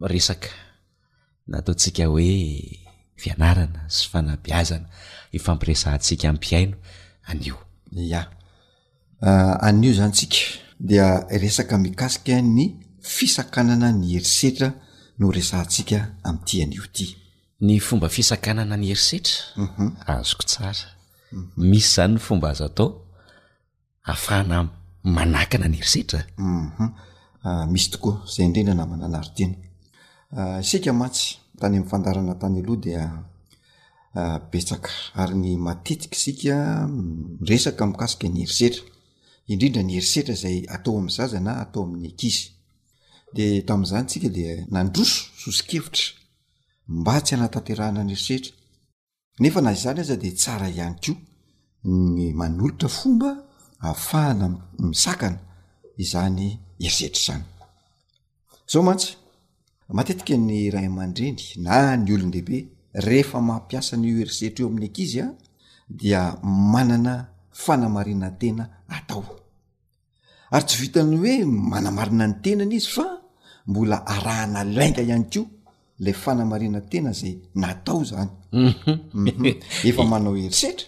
resaka 0.00 0.52
nataontsika 1.52 2.04
hoe 2.06 2.60
fianarana 3.20 3.80
sy 3.94 4.08
fanabiazana 4.12 4.88
ifampiresantsika 5.32 6.28
ampiaino 6.28 6.76
anio 7.30 7.56
a 8.12 8.20
ah, 9.28 9.54
anio 9.68 9.92
zany 9.98 10.12
tsika 10.12 10.38
dia 10.86 11.06
resaka 11.42 11.78
mikasika 11.78 12.36
any 12.36 12.52
ny 12.58 12.64
fisakanana 13.02 13.92
ny 13.92 14.14
herisetra 14.16 14.72
no 15.18 15.30
resantsika 15.30 16.14
amin'tianio 16.26 16.82
ty 16.94 17.14
ny 17.62 17.78
fomba 17.80 18.08
fisakanana 18.08 18.76
ny 18.76 18.86
herisetra 18.86 19.34
mhm. 19.56 19.96
azoko 20.06 20.42
tsara 20.46 20.74
misy 21.56 21.94
zany 21.94 22.12
ny 22.16 22.18
fomba 22.20 22.50
azo 22.50 22.68
tao 22.68 22.90
ahafahana 24.04 24.68
manakana 25.04 25.68
ny 25.68 25.76
herisetraum 25.80 26.26
mhm. 26.38 26.86
ah, 27.46 27.64
misy 27.66 27.90
tokoa 27.90 28.22
izay 28.28 28.46
indrindra 28.46 28.74
na 28.74 28.86
manana 28.86 29.18
ary 29.18 29.30
teny 29.36 29.54
ah, 30.36 30.58
isika 30.62 30.92
matsy 30.92 31.38
tany 31.60 31.76
amin'ny 31.76 31.86
fandarana 31.90 32.34
tany 32.40 32.58
aloha 32.60 32.80
dia 32.82 33.02
ah, 34.14 34.38
betsaka 34.52 34.90
ary 35.14 35.34
ny 35.38 35.52
matetika 35.56 36.16
isika 36.16 36.56
resaka 37.46 37.86
mikasika 37.86 38.26
ny 38.28 38.40
herisetra 38.42 38.82
indrindra 39.46 39.82
ny 39.82 39.92
herisetra 39.98 40.34
zay 40.34 40.64
atao 40.68 40.98
amin'y 40.98 41.14
zaza 41.14 41.38
na 41.40 41.52
atao 41.62 41.84
amin'ny 41.86 42.08
ankizy 42.10 42.57
de 43.36 43.64
tamin'izany 43.66 44.06
tsika 44.06 44.28
dia 44.34 44.52
nandroso 44.74 45.22
sosikevitra 45.42 46.04
mba 46.96 47.14
tsy 47.24 47.32
hanatanterahana 47.34 48.02
ny 48.08 48.12
eriretra 48.16 48.52
nefa 49.42 49.60
nazy 49.66 49.78
izany 49.82 50.00
aza 50.02 50.16
de 50.22 50.30
tsara 50.40 50.66
ihany 50.70 50.94
ko 51.04 51.12
ny 52.14 52.24
manolotra 52.40 52.88
fomba 52.98 53.30
ahafahana 53.84 54.46
misakana 54.90 55.38
izany 56.04 56.40
eriretra 56.86 57.22
zany 57.28 57.44
zao 58.70 58.82
mantsy 58.88 59.08
matetika 59.96 60.34
ny 60.48 60.58
ray 60.74 60.86
aman-dreny 60.90 61.40
na 61.64 61.74
ny 62.02 62.10
olony 62.14 62.32
dehibe 62.34 62.58
rehefa 63.06 63.38
mampiasa 63.48 63.92
nyio 63.96 64.16
erisetra 64.24 64.60
eo 64.62 64.68
amin'ny 64.70 64.86
ankizy 64.88 65.20
a 65.24 65.26
dia 66.00 66.20
manana 66.74 67.14
fanamarianatena 67.62 68.64
atao 68.96 69.22
ary 70.54 70.64
tsy 70.68 70.76
vitany 70.82 71.14
hoe 71.22 71.34
manamarina 71.72 72.24
ny 72.30 72.34
tenana 72.42 72.74
izy 72.78 72.90
fa 72.96 73.06
mbola 73.70 73.96
arahana 74.14 74.60
lainga 74.76 75.02
ihany 75.06 75.26
ko 75.32 75.42
lay 76.04 76.14
fanamariana 76.22 76.80
tena 76.90 77.10
zay 77.20 77.32
natao 77.60 78.00
zany 78.10 78.30
mhm. 78.64 78.94
mhm. 79.26 79.44
efa 79.88 80.02
manao 80.10 80.34
herisetra 80.38 80.86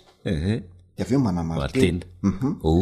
de 0.94 1.00
avyeo 1.02 1.20
manamariattena 1.26 2.04
u 2.70 2.72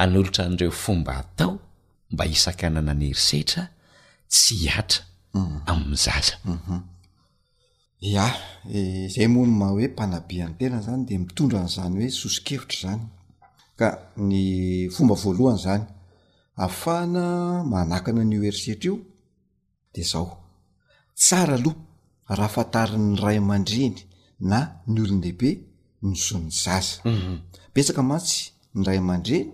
anolotra 0.02 0.42
n'ireo 0.50 0.72
fomba 0.82 1.12
atao 1.22 1.52
mba 2.12 2.24
isaka 2.34 2.64
nananerisetra 2.74 3.62
tsy 4.32 4.52
hiatra 4.62 5.00
aminnyzaza 5.70 6.34
ia 8.12 8.26
eh, 8.74 9.08
zay 9.14 9.26
mony 9.34 9.52
ma 9.60 9.66
hoe 9.74 9.86
mpanabiany 9.92 10.54
tena 10.58 10.78
zany 10.86 11.02
de 11.08 11.14
mitondra 11.22 11.58
n'izany 11.64 11.94
hoe 12.00 12.08
sosikevitra 12.22 12.76
zany 12.84 13.02
ka 13.78 13.88
ny 14.28 14.40
fomba 14.94 15.14
voalohana 15.22 15.62
zany 15.64 15.84
ahafahana 16.64 17.22
manakana 17.72 18.22
ny 18.30 18.34
oerisetra 18.38 18.84
io 18.90 18.94
de 19.92 20.02
zao 20.10 20.26
tsara 21.22 21.54
aloha 21.58 22.34
raha 22.38 22.46
afantarinyny 22.50 23.16
ray 23.24 23.38
aman-dreny 23.42 23.96
na 24.50 24.58
ny 24.92 24.98
olon'lehibe 25.04 25.50
ny 26.06 26.14
zono 26.24 26.50
zaza 26.64 26.94
mhm. 27.12 27.34
betsaka 27.74 28.02
matsy 28.10 28.38
ny 28.76 28.82
ray 28.86 28.98
ama-dreny 29.02 29.48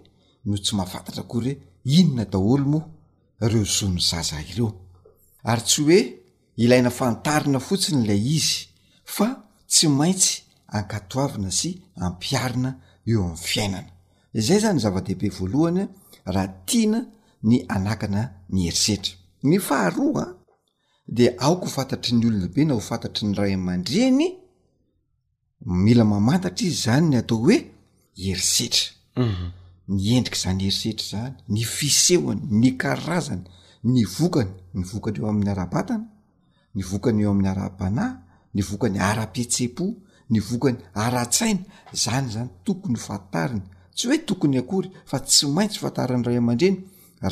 no 0.49 0.55
tsy 0.65 0.73
mahafantatra 0.79 1.23
koa 1.31 1.41
iryo 1.43 1.55
inona 1.99 2.25
daholo 2.33 2.65
moa 2.73 2.85
ireo 3.45 3.65
zono 3.77 4.01
zaza 4.11 4.37
ireo 4.51 4.71
ary 5.51 5.63
tsy 5.69 5.81
hoe 5.87 5.99
ilaina 6.63 6.91
fantarina 6.99 7.59
fotsiny 7.69 8.01
lay 8.09 8.23
izy 8.39 8.57
fa 9.15 9.27
tsy 9.73 9.87
maintsy 9.99 10.33
ankatoavina 10.77 11.51
sy 11.61 11.69
ampiarina 12.07 12.71
eo 13.11 13.21
amin'ny 13.25 13.43
fiainana 13.51 13.91
izay 14.35 14.59
zany 14.61 14.79
zava-dehibe 14.81 15.29
voalohany 15.31 15.89
raha 16.25 16.49
tiana 16.67 17.01
ny 17.49 17.55
anakana 17.75 18.23
ny 18.53 18.61
herisetra 18.67 19.15
ny 19.49 19.59
faharoa 19.59 20.27
de 21.17 21.25
aoko 21.45 21.67
ho 21.67 21.71
fantatry 21.77 22.13
ny 22.17 22.27
olona 22.27 22.49
be 22.55 22.65
na 22.65 22.75
ho 22.75 22.81
fantatry 22.81 23.27
ny 23.27 23.35
ray 23.37 23.57
mandreany 23.57 24.27
mila 25.85 26.05
mamantatra 26.05 26.65
izy 26.67 26.79
zany 26.85 27.07
ny 27.09 27.17
atao 27.17 27.39
hoe 27.45 27.57
herisetra 28.23 28.85
mhm. 29.17 29.47
ny 29.95 30.05
endrika 30.17 30.39
zany 30.45 30.61
herisetra 30.65 31.07
zany 31.11 31.35
ny 31.49 31.61
fisehony 31.65 32.41
ny 32.61 32.71
karazany 32.83 33.45
ny 33.93 34.05
vokany 34.19 34.51
ny 34.75 34.83
vokany 34.91 35.17
eo 35.19 35.29
amin'ny 35.31 35.51
arabatana 35.51 36.07
ny 36.75 36.83
vokany 36.91 37.23
eo 37.25 37.31
amin'ny 37.31 37.49
arabanah 37.49 38.11
ny 38.55 38.63
vokany 38.63 38.99
ara-petse-po 38.99 39.85
ny 40.31 40.39
vokany 40.49 40.79
aratsaina 41.05 41.63
zany 42.03 42.27
zany 42.35 42.51
tokony 42.65 42.99
fantariny 43.07 43.63
tsy 43.95 44.07
hoe 44.09 44.19
tokony 44.27 44.57
akory 44.59 44.89
fa 45.11 45.19
tsy 45.27 45.47
maintsy 45.57 45.79
fantaariany 45.83 46.25
ray 46.27 46.39
aman-dreny 46.41 46.77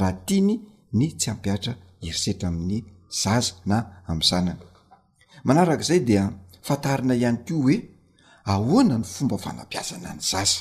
raha 0.00 0.14
tiany 0.26 0.54
ny 0.98 1.04
tsy 1.18 1.28
ampiatra 1.34 1.72
erisetra 2.06 2.46
amin'ny 2.50 2.78
zaza 3.22 3.52
na 3.70 3.76
ami'zanana 4.10 4.52
manarak' 5.46 5.84
izay 5.84 6.00
dia 6.08 6.22
fantarina 6.68 7.14
ihany 7.20 7.38
ko 7.46 7.54
hoe 7.64 7.76
ahoana 8.52 8.94
ny 9.00 9.04
fomba 9.14 9.36
fanampiazana 9.44 10.10
ny 10.16 10.20
zaza 10.30 10.60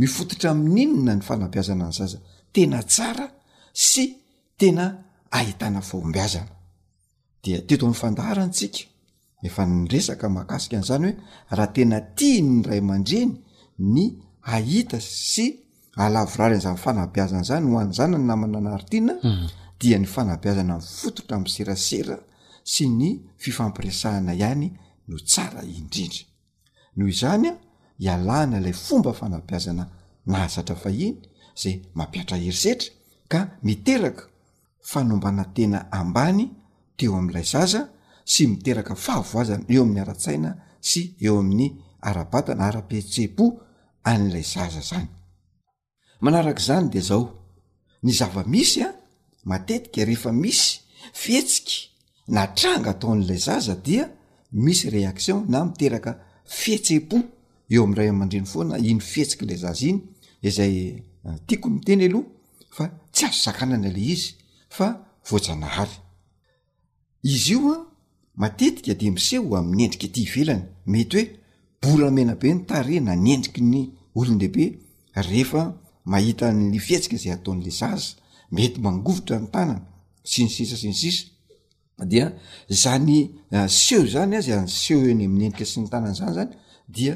mifototra 0.00 0.48
amin'inyna 0.54 1.12
ny 1.18 1.22
fanampiazana 1.28 1.84
any 1.86 1.96
zaza 1.98 2.18
tena 2.54 2.78
tsara 2.92 3.26
sy 3.88 4.04
tena 4.60 4.86
ahitana 5.38 5.80
vaombiazana 5.88 6.52
dia 7.42 7.58
teto 7.68 7.82
ami'n 7.86 8.00
fandaharantsika 8.02 8.80
efa 9.48 9.62
ny 9.68 9.76
resaka 9.92 10.26
mahakasika 10.34 10.76
n'izany 10.78 11.06
hoe 11.10 11.54
raha 11.58 11.68
tena 11.76 11.98
tia 12.18 12.38
ny 12.48 12.54
ray 12.68 12.80
aman-dreny 12.84 13.32
ny 13.94 14.04
ahita 14.44 15.00
sy 15.00 15.64
alavorary 15.96 16.56
n'zay 16.56 16.76
fanabiazana 16.76 17.42
zany 17.44 17.66
no 17.66 17.78
anzana 17.78 18.18
ny 18.18 18.24
namana 18.24 18.60
naritiana 18.60 19.14
hmm. 19.22 19.46
dia 19.78 19.98
ny 19.98 20.06
fanabiazana 20.06 20.80
fotota 20.80 21.36
min'ny 21.38 21.48
serasera 21.50 22.18
sy 22.64 22.84
ny 22.88 23.20
fifampirisahana 23.38 24.34
ihany 24.34 24.68
no 25.08 25.16
tsara 25.18 25.62
indrindra 25.62 26.24
noho 26.96 27.08
izany 27.14 27.48
a 27.48 27.52
hialàhna 28.02 28.58
ilay 28.60 28.72
fomba 28.72 29.12
fanabiazana 29.12 29.84
nasatra 30.26 30.76
fahiny 30.76 31.16
zay 31.62 31.74
mampiatra 31.94 32.36
herisetra 32.36 32.92
ka 33.28 33.40
miteraka 33.62 34.22
fanombana 34.90 35.44
tena 35.56 35.78
ambany 36.00 36.50
teo 36.96 37.16
amn'ilay 37.18 37.44
zaza 37.54 37.80
sy 38.32 38.42
miteraka 38.48 38.94
fahavoazana 38.94 39.64
eo 39.68 39.82
amin'ny 39.82 39.98
aratsaina 40.00 40.50
sy 40.88 41.00
eo 41.26 41.38
amin'ny 41.40 41.66
arabatana 42.00 42.62
araptsebo 42.68 43.46
an'ilay 44.12 44.42
zaza 44.42 44.80
zany 44.82 45.08
manarak' 46.20 46.60
zany 46.60 46.88
de 46.92 47.00
zao 47.00 47.24
ny 48.02 48.12
zavamisy 48.12 48.82
a 48.84 48.90
matetika 49.44 50.04
rehefa 50.06 50.30
misy 50.42 50.80
fihetsika 51.20 51.72
natranga 52.36 52.90
ataon'ilay 52.94 53.40
zaza 53.48 53.74
dia 53.86 54.04
misy 54.64 54.86
réaction 54.96 55.38
na 55.52 55.58
miteraka 55.68 56.12
fihetse-po 56.58 57.16
eo 57.74 57.82
amn'ray 57.86 58.08
amandriny 58.14 58.46
foana 58.52 58.74
iny 58.90 59.00
fihetsika 59.10 59.42
ilay 59.44 59.58
zaza 59.64 59.84
iny 59.90 60.00
izay 60.48 60.74
eh, 61.26 61.36
tiako 61.46 61.68
niteny 61.74 62.02
aloha 62.08 62.28
fa 62.76 62.84
tsy 63.14 63.24
azo 63.28 63.38
zakanana 63.46 63.88
le 63.96 64.00
izy 64.14 64.28
fa 64.76 64.86
voatsanahary 65.28 65.96
izy 67.34 67.52
io 67.56 67.60
a 67.74 67.78
matetika 68.42 68.92
de 69.00 69.06
miseho 69.16 69.50
amin'ny 69.58 69.82
endrika 69.84 70.08
ty 70.14 70.18
ivelany 70.26 70.62
mety 70.92 71.16
hoe 71.20 71.30
boramena 71.84 72.34
be 72.40 72.52
ny 72.54 72.64
tarena 72.68 73.14
nyendriky 73.26 73.60
ny 73.72 73.80
olon'lehibe 74.18 74.64
rehefa 75.28 75.62
mahita 76.12 76.46
nnifietsika 76.56 77.16
zay 77.22 77.32
ataon'la 77.36 77.70
zasa 77.80 78.14
mety 78.56 78.78
mangovotra 78.86 79.36
ny 79.42 79.48
tanana 79.54 79.80
sy 80.30 80.40
ny 80.46 80.50
sisa 80.56 80.76
sy 80.80 80.88
ny 80.90 80.96
sisa 81.02 81.22
dia 82.12 82.26
zany 82.82 83.18
ah, 83.58 83.68
seho 83.68 84.04
zany 84.14 84.34
azy 84.40 84.50
any 84.58 84.68
seho 84.82 85.02
eny 85.12 85.24
amin'nendrika 85.28 85.66
sy 85.70 85.78
ny 85.82 85.86
tanana 85.92 86.14
zany 86.18 86.28
zany 86.38 86.52
dia 86.96 87.12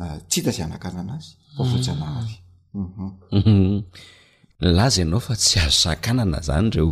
ah, 0.00 0.16
tsy 0.28 0.38
hita 0.40 0.52
za 0.56 0.64
anakanana 0.66 1.14
azy 1.18 1.30
fa 1.56 1.62
hmm. 1.62 1.70
fotsy 1.72 1.92
naaty 2.00 2.36
mhm. 2.82 3.82
lazay 4.76 5.04
anao 5.06 5.22
fa 5.28 5.34
tsy 5.42 5.58
azo 5.64 5.76
sakanana 5.86 6.38
zany 6.48 6.68
reo 6.76 6.90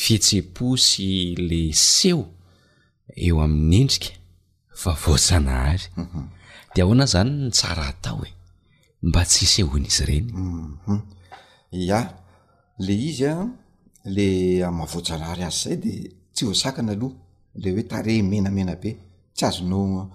fihetsepo 0.00 0.66
sy 0.88 1.08
la 1.50 1.60
seho 1.74 2.22
eo 3.26 3.36
amin'nyendrika 3.44 4.17
aadehona 4.86 5.82
mhm. 6.76 7.06
zanyntsara 7.06 7.86
atao 7.88 8.20
e 8.26 8.30
mba 9.02 9.24
tsisyhon'izy 9.26 10.02
ireny 10.04 10.26
mhm. 10.32 10.98
a 11.92 12.00
le 12.84 12.92
izy 13.08 13.24
a 13.34 13.48
le 14.14 14.26
mavoajanahary 14.78 15.42
azy 15.48 15.60
zay 15.62 15.76
de 15.82 15.90
tsy 16.34 16.44
vosakana 16.48 16.92
aloha 16.92 17.14
le 17.62 17.68
oe 17.74 17.82
tare 17.90 18.22
menamena 18.22 18.74
be 18.82 18.90
tsy 19.36 19.44
azonao 19.44 20.12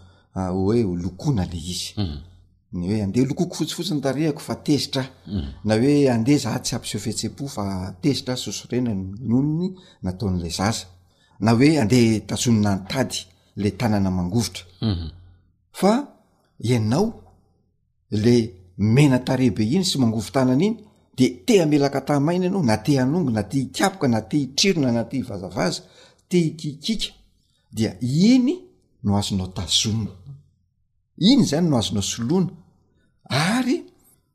oe 0.66 0.78
lokona 1.04 1.44
le 1.52 1.58
izy 1.74 1.92
mhm. 1.98 2.18
nyoe 2.80 3.00
adea 3.06 3.26
lokoko 3.30 3.56
fotsifotsiny 3.58 4.02
tarehako 4.06 4.40
fa 4.48 4.56
tezitra 4.66 5.04
na 5.64 5.74
oe 5.76 6.10
andeh 6.14 6.40
zah 6.44 6.58
tsy 6.64 6.76
ampisefehtsepo 6.76 7.44
fa 7.48 7.94
tezitra 8.02 8.36
sosorena 8.36 8.92
nonony 9.30 9.76
nataon'la 10.04 10.50
zasa 10.50 10.86
na 11.40 11.52
hoe 11.52 11.80
andeha 11.82 12.20
tasonina 12.28 12.72
ny 12.76 12.84
tady 12.92 13.18
otra 13.58 14.00
mhm. 14.82 16.06
ianao 16.60 17.14
la 18.12 18.48
mena 18.78 19.20
tarebe 19.20 19.64
iny 19.66 19.84
sy 19.84 19.98
mangovotanana 20.00 20.64
iny 20.66 20.78
de 21.18 21.28
tea 21.46 21.66
melaka 21.66 22.02
tamaina 22.02 22.46
ianao 22.46 22.64
na 22.64 22.78
te 22.78 23.00
anongo 23.00 23.30
na 23.30 23.44
te 23.44 23.58
hikiapoka 23.60 24.08
na 24.08 24.22
te 24.22 24.38
hitrirona 24.38 24.92
nate 24.92 25.18
hivazavaza 25.18 25.82
te 26.28 26.38
hikikika 26.38 27.14
dia 27.72 27.96
iny 28.02 28.56
no 29.04 29.18
azonao 29.18 29.48
tazona 29.48 30.12
iny 31.18 31.44
zany 31.46 31.68
no 31.70 31.78
azonao 31.78 32.02
soloana 32.02 32.50
ary 33.30 33.84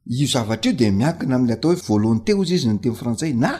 io 0.06 0.26
zavatraio 0.26 0.76
de 0.78 0.90
miakina 0.90 1.36
amley 1.36 1.54
atao 1.54 1.72
hoe 1.72 1.80
voalohany 1.88 2.20
te 2.24 2.32
izy 2.32 2.54
izy 2.54 2.68
nnoteny 2.68 2.94
frantsay 2.94 3.32
na 3.34 3.50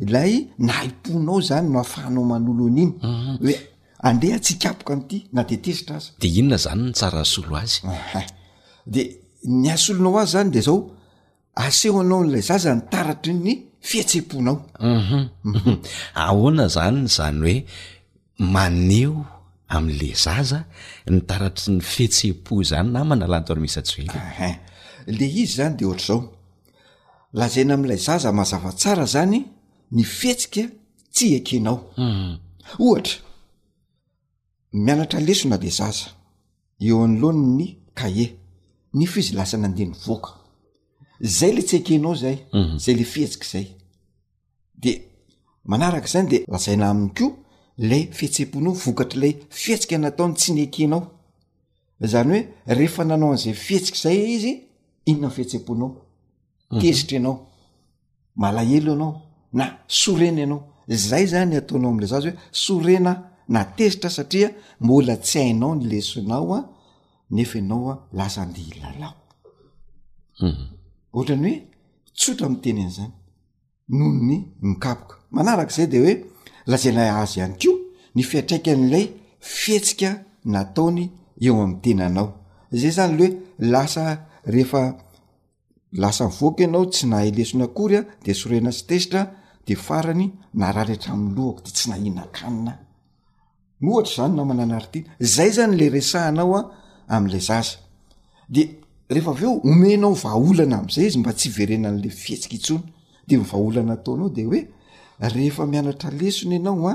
ilay 0.00 0.46
naimponao 0.58 1.40
zany 1.40 1.68
no 1.70 1.80
afahanao 1.80 2.24
manolona 2.24 2.80
iny 2.82 2.92
mhm. 3.02 3.36
oe 3.46 3.71
andeha 4.08 4.36
tsy 4.44 4.54
hkapoka 4.58 4.94
n'ity 4.98 5.18
natetezitra 5.36 5.94
azy 6.00 6.08
de 6.20 6.26
inona 6.36 6.58
zany 6.64 6.82
ny 6.90 6.92
tsara 6.98 7.20
asolo 7.24 7.54
azy 7.62 7.78
de 8.94 9.02
ny 9.62 9.66
asolonao 9.74 10.18
azy 10.22 10.32
zany 10.34 10.48
de 10.54 10.60
zao 10.66 10.78
asehoanao 11.64 12.20
n'lay 12.26 12.42
zaza 12.48 12.70
ny 12.76 12.82
taratry 12.92 13.32
ny 13.46 13.52
fihetsem-ponaom 13.88 14.58
mhm. 14.96 15.14
mhm. 15.54 15.74
ahoana 16.26 16.64
zany 16.76 16.98
zany 17.16 17.38
hoe 17.46 17.56
maneho 18.54 19.20
amlay 19.76 20.12
zaza 20.24 20.58
nytaratry 21.14 21.68
ny 21.78 21.80
fihetsepo 21.92 22.54
zany 22.70 22.88
na 22.94 23.00
manalanytony 23.10 23.60
misy 23.64 23.80
soely 23.86 24.10
le 25.16 25.24
izy 25.40 25.54
zany 25.58 25.74
de 25.78 25.84
ohatr'zao 25.88 26.20
lazaina 27.38 27.72
am'lay 27.78 28.00
zaza 28.06 28.28
mazavatsara 28.38 29.04
zany 29.14 29.38
ny 29.96 30.02
fihetsika 30.18 30.62
tsy 31.14 31.26
akenao 31.38 31.76
mhm. 32.04 32.30
ohatra 32.86 33.30
mianatra 34.72 35.20
leso 35.20 35.48
na 35.48 35.56
de 35.58 35.68
zaza 35.70 36.06
eo 36.80 37.04
an'loany 37.04 37.44
ny 37.56 37.66
caie 37.94 38.26
nyf 38.94 39.16
izy 39.16 39.34
lasa 39.34 39.56
nandehany 39.58 39.94
voaka 40.06 40.32
zay 41.20 41.52
le 41.52 41.62
tsy 41.62 41.76
ekenao 41.76 42.14
zay 42.16 42.38
mhm. 42.52 42.78
zay 42.78 42.94
le 42.94 43.04
fietsika 43.04 43.46
zay 43.52 43.66
de 44.74 45.00
manaraka 45.64 46.06
zany 46.06 46.28
de 46.28 46.44
lazaina 46.48 46.88
aminy 46.90 47.12
ko 47.18 47.26
lay 47.78 48.08
fihetsem-ponao 48.12 48.72
vokatry 48.72 49.20
lay 49.20 49.32
fihetsika 49.50 49.98
nataony 49.98 50.34
tsy 50.34 50.52
ny 50.52 50.60
ekenao 50.60 51.02
zany 52.00 52.28
hoe 52.32 52.48
rehefa 52.66 53.04
nanao 53.04 53.30
an'zay 53.32 53.52
fihetsika 53.54 53.98
zay 54.02 54.18
izy 54.34 54.52
inona 55.06 55.28
ny 55.28 55.32
fihetsemponao 55.34 55.90
tezitra 56.80 57.18
mhm. 57.18 57.24
ianao 57.26 57.46
malahelo 58.36 58.92
ianao 58.92 59.22
na 59.52 59.78
sorena 59.86 60.40
ianao 60.40 60.62
zay 60.88 61.26
zany 61.26 61.56
ataonao 61.56 61.90
am'la 61.90 62.06
zaza 62.06 62.30
hoe 62.30 62.38
sorena 62.50 63.31
na 63.52 63.64
tesitra 63.76 64.10
satria 64.16 64.50
mbola 64.82 65.14
tsy 65.24 65.38
hainao 65.44 65.72
ny 65.78 65.84
lesonaoa 65.92 66.60
nefanaoa 67.36 67.94
lasadeaotra 68.18 69.14
mhm. 71.36 71.54
mteny 72.54 72.82
nzany 72.90 74.28
nzay 75.66 75.86
de 75.92 75.98
oe 76.06 76.14
lazana 76.70 77.02
azy 77.20 77.36
ihany 77.40 77.54
keo 77.62 77.74
ny 78.14 78.20
fiatraika 78.30 78.72
n'lay 78.82 79.04
fietsika 79.60 80.10
nataony 80.54 81.04
eo 81.46 81.54
amy 81.64 81.76
tenanao 81.84 82.28
zay 82.80 82.92
zany 82.96 83.12
loe 83.18 83.28
lealasaivoaka 83.70 86.60
ianao 86.64 86.84
tsy 86.92 87.04
nah 87.10 87.22
lesony 87.36 87.62
akorya 87.68 88.00
de 88.24 88.30
sorena 88.40 88.70
sy 88.76 88.82
tesitra 88.90 89.22
de 89.66 89.74
farany 89.86 90.24
nararehtraminy 90.60 91.30
loako 91.36 91.60
de 91.64 91.70
tsy 91.76 91.84
nainakanina 91.92 92.72
zanynaa 93.82 94.80
zay 95.20 95.50
zany 95.52 95.76
le 95.76 95.86
esahnaoa 95.96 96.70
amla 97.08 97.38
za 97.38 97.60
derehfa 98.48 99.30
aveo 99.30 99.60
omenao 99.64 100.14
vaaolana 100.14 100.78
amzay 100.78 101.06
izy 101.06 101.18
mba 101.18 101.32
tsy 101.32 101.48
verenan'le 101.48 102.08
fihetsika 102.10 102.54
isony 102.56 102.82
de 103.28 103.36
mivaaolanaataonao 103.36 104.28
deoeefa 104.36 105.66
mianatra 105.66 106.10
lesona 106.20 106.56
anaoa 106.56 106.94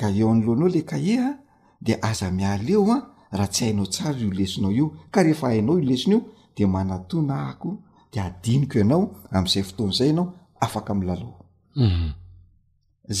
ka 0.00 0.06
eo 0.20 0.30
'loanao 0.44 0.68
le 0.74 0.82
kahia 0.90 1.38
de 1.80 1.92
azamialeoa 2.08 2.96
raha 3.32 3.46
tsy 3.52 3.64
hainao 3.64 3.86
tsara 3.86 4.18
iolesonao 4.20 4.70
io 4.72 4.86
ka 5.14 5.22
rehefa 5.22 5.46
ainao 5.48 5.80
lesina 5.88 6.16
o 6.16 6.20
de 6.56 6.64
manatona 6.74 7.34
ako 7.50 7.70
deadiniko 8.12 8.76
anao 8.84 9.00
amzay 9.36 9.62
fotoanzay 9.68 10.10
anaoahay 10.10 11.18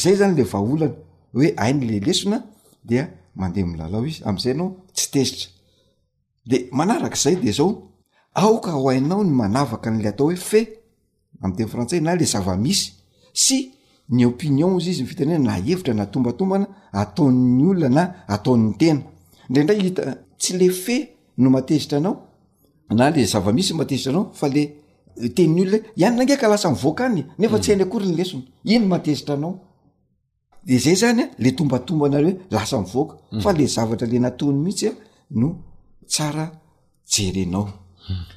zanyle 0.00 0.42
vaolana 0.52 0.94
oe 1.38 1.48
ain'le 1.66 1.96
lesona 2.06 2.38
mandeha 3.36 3.66
milalao 3.66 4.04
izy 4.06 4.22
am'izay 4.28 4.52
anao 4.54 4.70
tsy 4.94 5.10
tezitra 5.12 5.48
de 6.44 6.68
manarak'zay 6.72 7.36
de 7.42 7.52
zao 7.52 7.90
aoka 8.34 8.70
hoainao 8.72 9.24
ny 9.24 9.30
manavaka 9.32 9.90
n'la 9.90 10.08
atao 10.10 10.26
hoe 10.28 10.36
fe 10.36 10.60
amteny 11.44 11.68
frantsay 11.72 12.00
na 12.02 12.12
le 12.18 12.24
zavamisy 12.32 12.86
sy 13.44 13.58
ny 14.10 14.24
opinion 14.26 14.76
izy 14.78 14.90
izy 14.92 15.02
nyfitanena 15.04 15.38
na 15.46 15.54
evitra 15.58 15.94
na 15.94 16.06
tombatombana 16.06 16.66
atao'ny 16.92 17.64
olona 17.70 17.88
na 17.96 18.02
atao'ny 18.34 18.66
tena 18.80 19.00
ndreindrayhit 19.48 19.96
tsy 20.40 20.52
le 20.58 20.68
fe 20.84 20.96
no 21.42 21.50
matezitra 21.50 21.98
anao 21.98 22.14
na 22.96 23.10
le 23.14 23.22
zavamisy 23.32 23.72
matezitra 23.74 24.10
anao 24.12 24.32
fa 24.34 24.48
le 24.48 24.62
eh, 25.22 25.30
tenny 25.36 25.60
olna 25.62 25.78
ianna 26.00 26.22
age 26.22 26.36
ka 26.40 26.48
lasannivoakany 26.48 27.24
nefa 27.38 27.58
tsy 27.58 27.70
mm. 27.70 27.74
hainy 27.74 27.82
akory 27.84 28.06
ny 28.08 28.14
lesona 28.18 28.42
i 28.64 28.74
ny 28.78 28.84
matezitra 28.92 29.34
anao 29.34 29.54
de 30.64 30.78
zay 30.78 30.94
zanya 30.96 31.24
le 31.38 31.50
tombatomba 31.54 32.08
na 32.08 32.18
hoe 32.18 32.36
lasa 32.50 32.78
mivoaka 32.80 33.14
mm. 33.32 33.40
fa 33.40 33.52
le 33.52 33.66
zavatra 33.66 34.06
le 34.06 34.18
natony 34.18 34.58
mihitsy 34.64 34.86
a 34.88 34.92
no 35.30 35.48
tsara 36.10 36.50
jerynao 37.12 37.68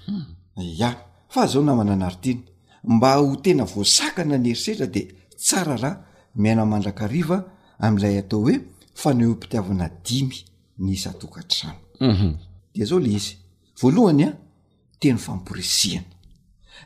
mhm. 0.07 0.81
a 0.85 0.95
fa 1.29 1.47
zao 1.47 1.63
namana 1.63 1.93
anari 1.93 2.15
tina 2.21 2.41
mba 2.83 3.13
ho 3.17 3.35
tena 3.35 3.63
voasakana 3.65 4.37
ny 4.37 4.49
eritsetra 4.49 4.87
de 4.87 5.01
tsara 5.37 5.77
lah 5.77 5.95
miaina 6.35 6.65
mandrakariva 6.65 7.37
am'ilay 7.85 8.17
atao 8.21 8.39
hoe 8.43 8.55
fanaho 9.01 9.31
mpitiavana 9.33 9.87
dimy 10.05 10.37
nysatokatrano 10.79 11.79
mhm. 11.99 12.35
de 12.75 12.85
zao 12.85 12.99
le 12.99 13.09
izy 13.17 13.33
voalohany 13.79 14.23
a 14.23 14.37
teny 14.99 15.17
famporisihana 15.17 16.13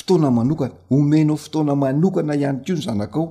otoana 0.00 0.26
anoana 0.28 0.70
omenao 0.96 1.36
fotona 1.44 1.72
manokana 1.82 2.32
anyko 2.50 2.72
nyzanakao 2.76 3.26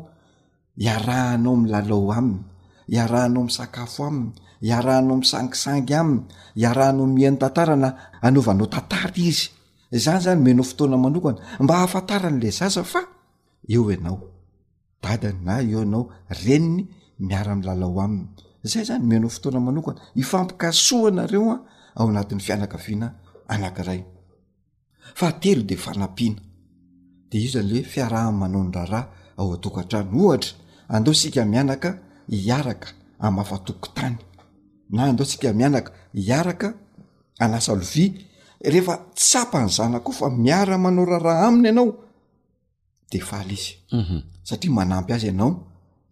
iarahnao 0.86 1.56
mlalao 1.64 2.12
aminy 2.18 2.42
iarahnao 2.88 3.44
misakafo 3.44 4.08
aminy 4.08 4.32
iarahnao 4.64 5.18
misangisangy 5.20 5.94
aminy 6.02 6.24
iarahnao 6.56 7.06
mihany 7.06 7.38
tantara 7.38 7.76
na 7.76 7.90
anaovanao 8.22 8.68
tantara 8.72 9.12
izy 9.16 9.50
zany 10.04 10.22
zany 10.26 10.40
menao 10.46 10.64
fotoana 10.70 10.98
manokana 10.98 11.40
mba 11.64 11.74
ahafantaran'le 11.78 12.50
zaza 12.60 12.84
fa 12.92 13.02
eo 13.74 13.86
ianao 13.96 14.18
dadany 15.04 15.40
na 15.46 15.54
eo 15.72 15.80
ianao 15.86 16.04
reniny 16.44 16.82
miara-mlalao 17.26 18.00
aminy 18.06 18.28
zay 18.72 18.84
zany 18.90 19.04
menao 19.12 19.30
fotoana 19.36 19.60
manokana 19.68 20.00
ifampikasoanareo 20.24 21.52
a 21.54 21.58
ao 22.00 22.06
anatin'ny 22.12 22.42
fianakaviana 22.48 23.08
anankiray 23.54 24.02
fa 25.20 25.28
telo 25.42 25.64
de 25.70 25.76
fanapiana 25.86 26.40
de 27.30 27.36
io 27.44 27.50
zany 27.56 27.68
le 27.72 27.80
fiaraha 27.84 28.32
manao 28.42 28.64
nrara 28.70 29.00
ao 29.40 29.54
a-tokatrany 29.54 30.10
ohatra 30.26 30.52
andeo 30.94 31.14
sika 31.22 31.46
mianaka 31.46 31.90
aoa 32.56 33.58
adeosiaaakaiaaka 35.02 36.74
anasalovia 37.40 38.12
rehefa 38.74 38.96
tsapany 39.16 39.70
zana 39.78 40.00
koa 40.00 40.14
fa 40.20 40.30
miara 40.30 40.78
manao 40.78 41.06
raraha 41.06 41.48
aminy 41.48 41.68
anao 41.72 41.88
defaa 43.12 43.44
izy 43.56 43.72
mhm. 44.00 44.18
satria 44.48 44.72
manampy 44.78 45.12
azy 45.16 45.28
ianao 45.30 45.52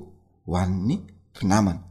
ho 0.48 0.54
ann'ny 0.64 0.96
mpinamana 1.32 1.84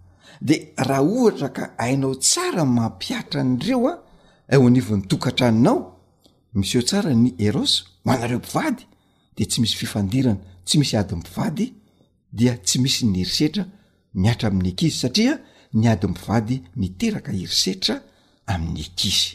de 0.42 0.72
raha 0.76 1.02
ohatra 1.02 1.48
ka 1.56 1.64
ainao 1.78 2.14
tsara 2.22 2.64
mampiatra 2.76 3.40
an'ireo 3.44 3.88
a 3.90 3.94
eo 4.54 4.62
anivon'ny 4.68 5.04
tokatraninao 5.10 5.76
mis 6.58 6.70
eo 6.76 6.82
tsara 6.88 7.10
ny 7.22 7.30
herosy 7.42 7.74
ho 8.04 8.10
anareo 8.14 8.38
mpivady 8.38 8.82
de 9.36 9.42
tsy 9.48 9.58
misy 9.60 9.76
fifandirana 9.80 10.40
tsy 10.66 10.76
misy 10.80 10.94
adympivady 11.00 11.66
dia 12.36 12.52
tsy 12.66 12.76
misy 12.84 13.04
ny 13.06 13.18
herisetra 13.20 13.62
miatra 14.22 14.46
amin'ny 14.48 14.68
akizy 14.70 14.96
satria 15.02 15.34
ny 15.80 15.86
adympivady 15.94 16.56
miteraka 16.80 17.30
herisetra 17.36 17.94
amin'ny 18.52 18.80
ekisy 18.86 19.26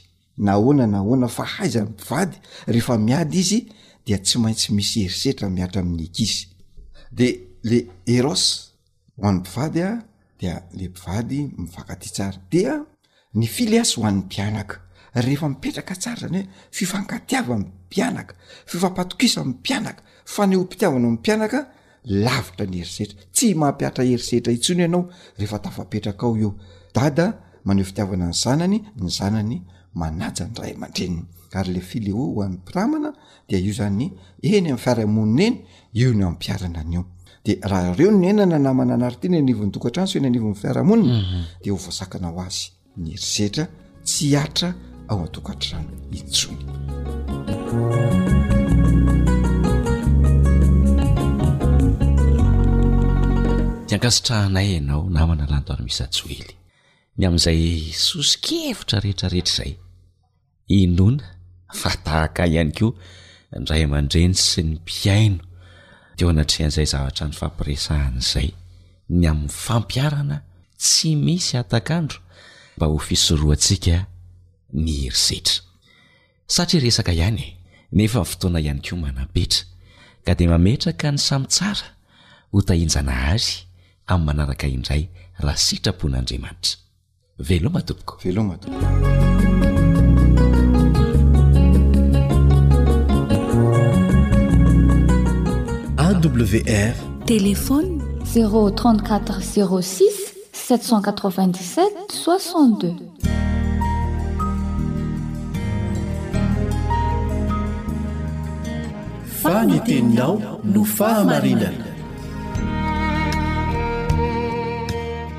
nahoana 0.45 0.85
na 0.87 0.99
hoana 0.99 1.27
fahaiza 1.27 1.79
ny 1.83 1.89
mpivady 1.89 2.37
rehefa 2.67 2.97
miady 2.97 3.39
izy 3.43 3.59
dia 4.05 4.17
tsy 4.17 4.37
maintsy 4.43 4.67
misy 4.77 4.97
herisetra 5.03 5.49
miatra 5.49 5.81
amin'ny 5.81 6.03
ekisy 6.09 6.47
de 7.11 7.27
le 7.63 7.77
herosy 8.05 8.47
ho 9.17 9.27
an'nypivadya 9.27 9.89
le 10.49 10.87
mpivady 10.89 11.49
mivakaty 11.57 12.09
tsara 12.09 12.37
dia 12.51 12.73
ny 13.33 13.45
fily 13.47 13.77
asy 13.79 13.95
ho 13.99 14.05
any 14.07 14.17
mpianaka 14.21 14.75
rehefa 15.13 15.49
mipetraka 15.49 15.95
tsara 15.95 16.19
zany 16.21 16.39
hoe 16.41 16.49
fifankatiava 16.77 17.53
am 17.55 17.61
mpianaka 17.85 18.33
fifampatokisa 18.71 19.37
am'y 19.41 19.53
mpianaka 19.59 20.01
fa 20.25 20.43
neho 20.47 20.61
mpitiavana 20.65 21.07
mympianaka 21.09 21.59
lavitra 22.25 22.65
ny 22.71 22.77
herisetra 22.79 23.19
tsy 23.35 23.47
mampiatra 23.53 24.03
herisetra 24.09 24.51
itsony 24.57 24.81
ianao 24.85 25.03
rehefa 25.37 25.59
tafapetraka 25.65 26.23
ao 26.27 26.35
eo 26.43 26.51
dada 26.95 27.25
maneho 27.65 27.85
fitiavana 27.89 28.25
ny 28.29 28.33
zanany 28.43 28.77
ny 29.01 29.09
zanany 29.17 29.57
manaja 29.99 30.45
ny 30.49 30.53
ray 30.61 30.73
amandrenyy 30.77 31.23
ary 31.57 31.73
le 31.75 31.81
fily 31.89 32.11
o 32.13 32.17
ho 32.31 32.43
any 32.43 32.53
mpiramana 32.61 33.09
dia 33.47 33.59
io 33.59 33.73
zany 33.79 33.95
ny 34.05 34.09
eny 34.55 34.67
ami'ny 34.69 34.77
fiaraymonina 34.83 35.43
eny 35.49 35.55
io 36.01 36.09
n 36.17 36.21
amipiarana 36.27 36.79
anio 36.85 37.03
de 37.43 37.59
raha 37.63 37.93
ireo 37.93 38.11
no 38.11 38.25
einana 38.29 38.57
namana 38.65 38.93
anary 38.97 39.17
ty 39.21 39.27
ny 39.31 39.37
anivon'nydokatrano 39.41 40.07
seny 40.13 40.25
anivon'ny 40.31 40.57
fiarahamonina 40.61 41.17
mhm. 41.19 41.43
de 41.63 41.67
ho 41.71 41.77
voasakanao 41.85 42.39
azy 42.45 42.63
nyerizetra 43.05 43.65
tsy 44.07 44.25
atra 44.43 44.69
ao 45.09 45.17
antokatrano 45.25 45.89
itsony 46.19 46.61
tiankasitrahanay 53.87 54.67
ianao 54.75 55.01
namana 55.17 55.43
lantoarymisy 55.51 56.01
asoely 56.05 56.51
ny 57.17 57.23
amn'izay 57.27 57.61
sosikevitra 58.07 58.97
rehetrarehetra 59.03 59.53
zay 59.57 59.71
inona 60.79 61.25
fatahaka 61.81 62.41
ihany 62.51 62.71
koa 62.77 62.91
ndray 63.61 63.81
aman-dreny 63.87 64.33
sy 64.47 64.59
ny 64.67 64.71
mpiaino 64.79 65.39
teo 66.17 66.29
anatrean'izay 66.31 66.85
zavatra 66.91 67.27
ny 67.27 67.33
fampiresahan'izay 67.39 68.49
ny 69.11 69.27
amin'ny 69.29 69.51
fampiarana 69.65 70.37
tsy 70.83 71.11
misy 71.25 71.53
hatakandro 71.57 72.19
mba 72.77 72.85
ho 72.91 72.97
fisoroaantsika 73.07 73.95
ny 74.83 74.91
herisetra 75.05 75.55
satria 76.53 76.81
resaka 76.85 77.11
ihany 77.19 77.41
e 77.47 77.49
nefa 77.97 78.19
ny 78.21 78.25
fotoana 78.29 78.59
ihany 78.63 78.81
koa 78.85 78.99
manampetra 79.05 79.63
ka 80.25 80.31
dia 80.37 80.49
mametraka 80.53 81.07
ny 81.13 81.17
samytsara 81.27 81.87
hotahinjana 82.53 83.13
azy 83.35 83.53
amin'ny 84.11 84.25
manaraka 84.27 84.67
indray 84.75 85.03
raha 85.43 85.57
sitrapon'andriamanitra 85.67 86.75
velohamatompokovelomatompk 87.47 89.50
wr 96.29 96.93
telefony 97.25 98.01
034 98.25 99.41
06 99.81 100.05
797 100.53 101.85
62 102.09 102.95
fanyteninao 109.43 110.61
no 110.63 110.83
fahamarinana 110.83 111.85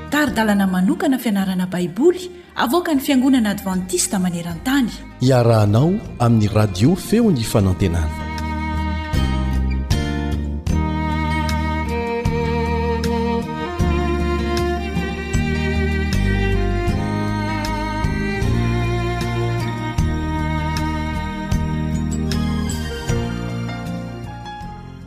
taridalana 0.09 0.67
manokana 0.67 1.19
fianarana 1.19 1.67
baiboly 1.67 2.31
avoka 2.55 2.93
ny 2.95 2.99
fiangonana 2.99 3.49
advantista 3.49 4.17
maneran-tany 4.19 4.89
iarahanao 5.21 5.93
amin'ny 6.19 6.47
radio 6.53 6.95
feo 6.95 7.31
ny 7.31 7.43
fanantenana 7.43 8.22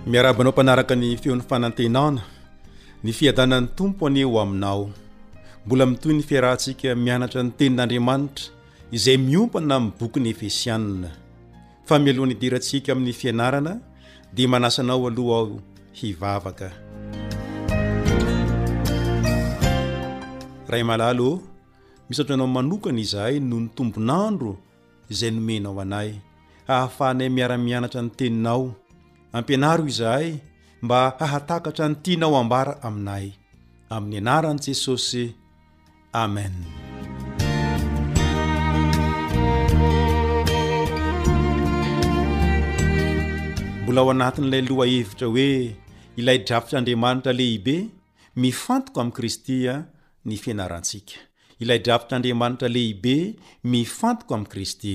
miarabanao 0.06 0.52
mpanaraka 0.54 0.94
ny 0.94 1.18
feon'ny 1.18 1.42
fanantenana 1.50 2.22
ny 3.02 3.10
fiadanan'ny 3.10 3.74
tompo 3.74 4.06
aneo 4.06 4.38
aminao 4.38 4.90
mbola 5.66 5.84
mitoy 5.90 6.14
ny 6.14 6.22
fiarahantsika 6.22 6.94
mianatra 6.94 7.42
ny 7.42 7.50
tenin'andriamanitra 7.58 8.46
izay 8.96 9.18
miompana 9.18 9.74
mn'ny 9.80 9.90
bokyny 9.98 10.28
efesianina 10.34 11.10
fa 11.88 11.94
mialohany 11.98 12.34
hiderantsika 12.38 12.88
amin'ny 12.94 13.12
fianarana 13.20 13.72
dia 14.34 14.46
manasanao 14.52 15.02
aloha 15.10 15.34
aho 15.42 15.56
hivavaka 15.98 16.68
ray 20.70 20.82
malaalo 20.90 21.28
misaotranao 22.08 22.46
manokana 22.56 22.98
izahay 23.04 23.36
noho 23.48 23.60
ny 23.62 23.68
tombon'andro 23.76 24.52
izay 25.12 25.30
nomenao 25.34 25.74
anay 25.84 26.10
ahafahanay 26.70 27.26
miara-mianatra 27.36 28.00
ny 28.06 28.10
teninao 28.18 28.64
ampianaro 29.38 29.84
i 29.84 29.88
izahay 29.92 30.28
mba 30.84 30.98
hahatakatra 31.20 31.84
ny 31.90 31.94
tinaho 32.04 32.36
ambara 32.42 32.72
aminay 32.88 33.26
ami'ny 33.96 34.18
anarany 34.22 34.60
jesosy 34.64 35.24
amen 36.24 36.54
mbola 43.82 44.00
ao 44.02 44.10
anatin 44.14 44.44
ila 44.48 44.58
loha 44.68 44.86
hevitra 44.92 45.26
hoe 45.32 45.50
ilay 46.20 46.38
drafitr'andriamanitra 46.46 47.32
lehibe 47.40 47.76
mifantoko 48.42 48.98
amy 49.02 49.12
kristya 49.16 49.72
nifianarantsika 50.28 51.14
ilay 51.62 51.78
drafitr'andriamanitra 51.86 52.68
lehibe 52.76 53.16
mifantoko 53.72 54.32
amy 54.36 54.46
kristy 54.52 54.94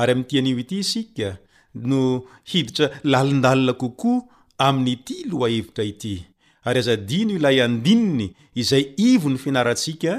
ary 0.00 0.10
amitianio 0.14 0.56
ity 0.62 0.76
isika 0.84 1.28
no 1.74 2.22
hiditra 2.44 2.90
lalindalna 3.04 3.72
kokoa 3.72 4.22
aminyity 4.58 5.14
loha 5.30 5.48
hevotra 5.48 5.84
ity 5.84 6.24
ary 6.66 6.78
azadino 6.80 7.34
ilay 7.38 7.62
andininy 7.66 8.28
izay 8.60 8.84
ivo 9.10 9.28
ny 9.30 9.38
fianarantsika 9.44 10.12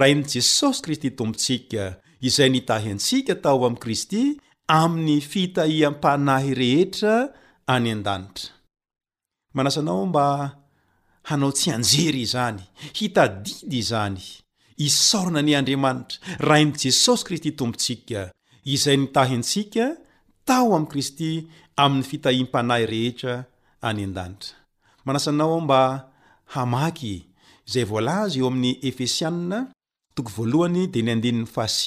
rahainy 0.00 0.24
jesosy 0.32 0.78
kristy 0.82 1.08
tompontsika 1.10 1.82
izay 2.28 2.48
nitahy 2.50 2.88
antsika 2.92 3.34
tao 3.34 3.64
amy 3.66 3.76
kristy 3.82 4.22
aminy 4.80 5.16
fitahiam-panahy 5.30 6.50
rehetra 6.60 7.14
any 7.74 7.88
an-danitra 7.90 10.59
hanao 11.30 11.52
tsy 11.52 11.70
hanjery 11.70 12.20
izany 12.20 12.58
hita 12.92 13.28
didy 13.28 13.78
izany 13.78 14.18
hisorona 14.78 15.42
ni 15.42 15.54
andriamanitra 15.54 16.18
rahainy 16.48 16.72
jesosy 16.82 17.24
kristy 17.24 17.50
tompontsika 17.52 18.32
izay 18.64 18.96
nitahyntsika 18.96 19.96
tao 20.44 20.76
amy 20.76 20.86
kristy 20.90 21.46
amyny 21.76 22.02
fitahim-panay 22.10 22.86
rehetra 22.92 23.34
any 23.86 24.02
an-danitra 24.08 24.54
manasa 25.04 25.32
nao 25.32 25.52
ao 25.52 25.60
mba 25.60 26.08
hamaky 26.44 27.24
izay 27.68 27.84
vola 27.84 28.20
az 28.22 28.36
eo 28.36 28.46
aminy 28.46 28.76
efesiannatdady 28.88 31.46
fahas 31.54 31.78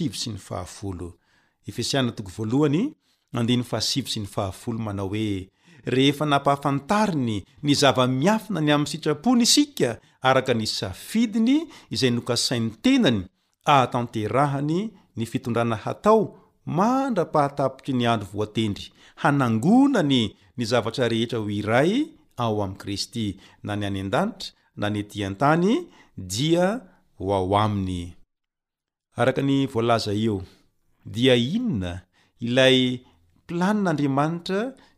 sy 4.02 4.20
n 4.20 4.26
fahash 4.36 4.80
manao 4.86 5.10
oe 5.12 5.53
rehefa 5.86 6.26
nampahafantariny 6.26 7.44
nizava-miafina 7.64 8.62
ny 8.62 8.72
amiy 8.74 8.88
sitrapony 8.88 9.44
isika 9.44 10.00
araka 10.22 10.54
nisafidiny 10.54 11.68
izay 11.92 12.12
nokasainy 12.12 12.72
tenany 12.84 13.24
atanterahany 13.66 14.94
nifitondrana 15.16 15.76
hatao 15.76 16.36
mandra-pahatapikry 16.68 17.94
niandro 17.96 18.28
voatendry 18.34 18.88
hanangonany 19.16 20.36
nizavatra 20.58 21.08
rehetra 21.12 21.40
ho 21.40 21.50
iray 21.52 22.08
ao 22.38 22.64
ami 22.64 22.76
kristy 22.76 23.38
na 23.64 23.76
ni 23.76 23.86
any 23.86 24.00
an-danitra 24.02 24.56
na 24.76 24.88
nitỳan-tany 24.90 25.86
dia 26.18 26.82
ho 27.20 27.26
ao 27.36 27.52
aminyiylai'rar 27.60 29.32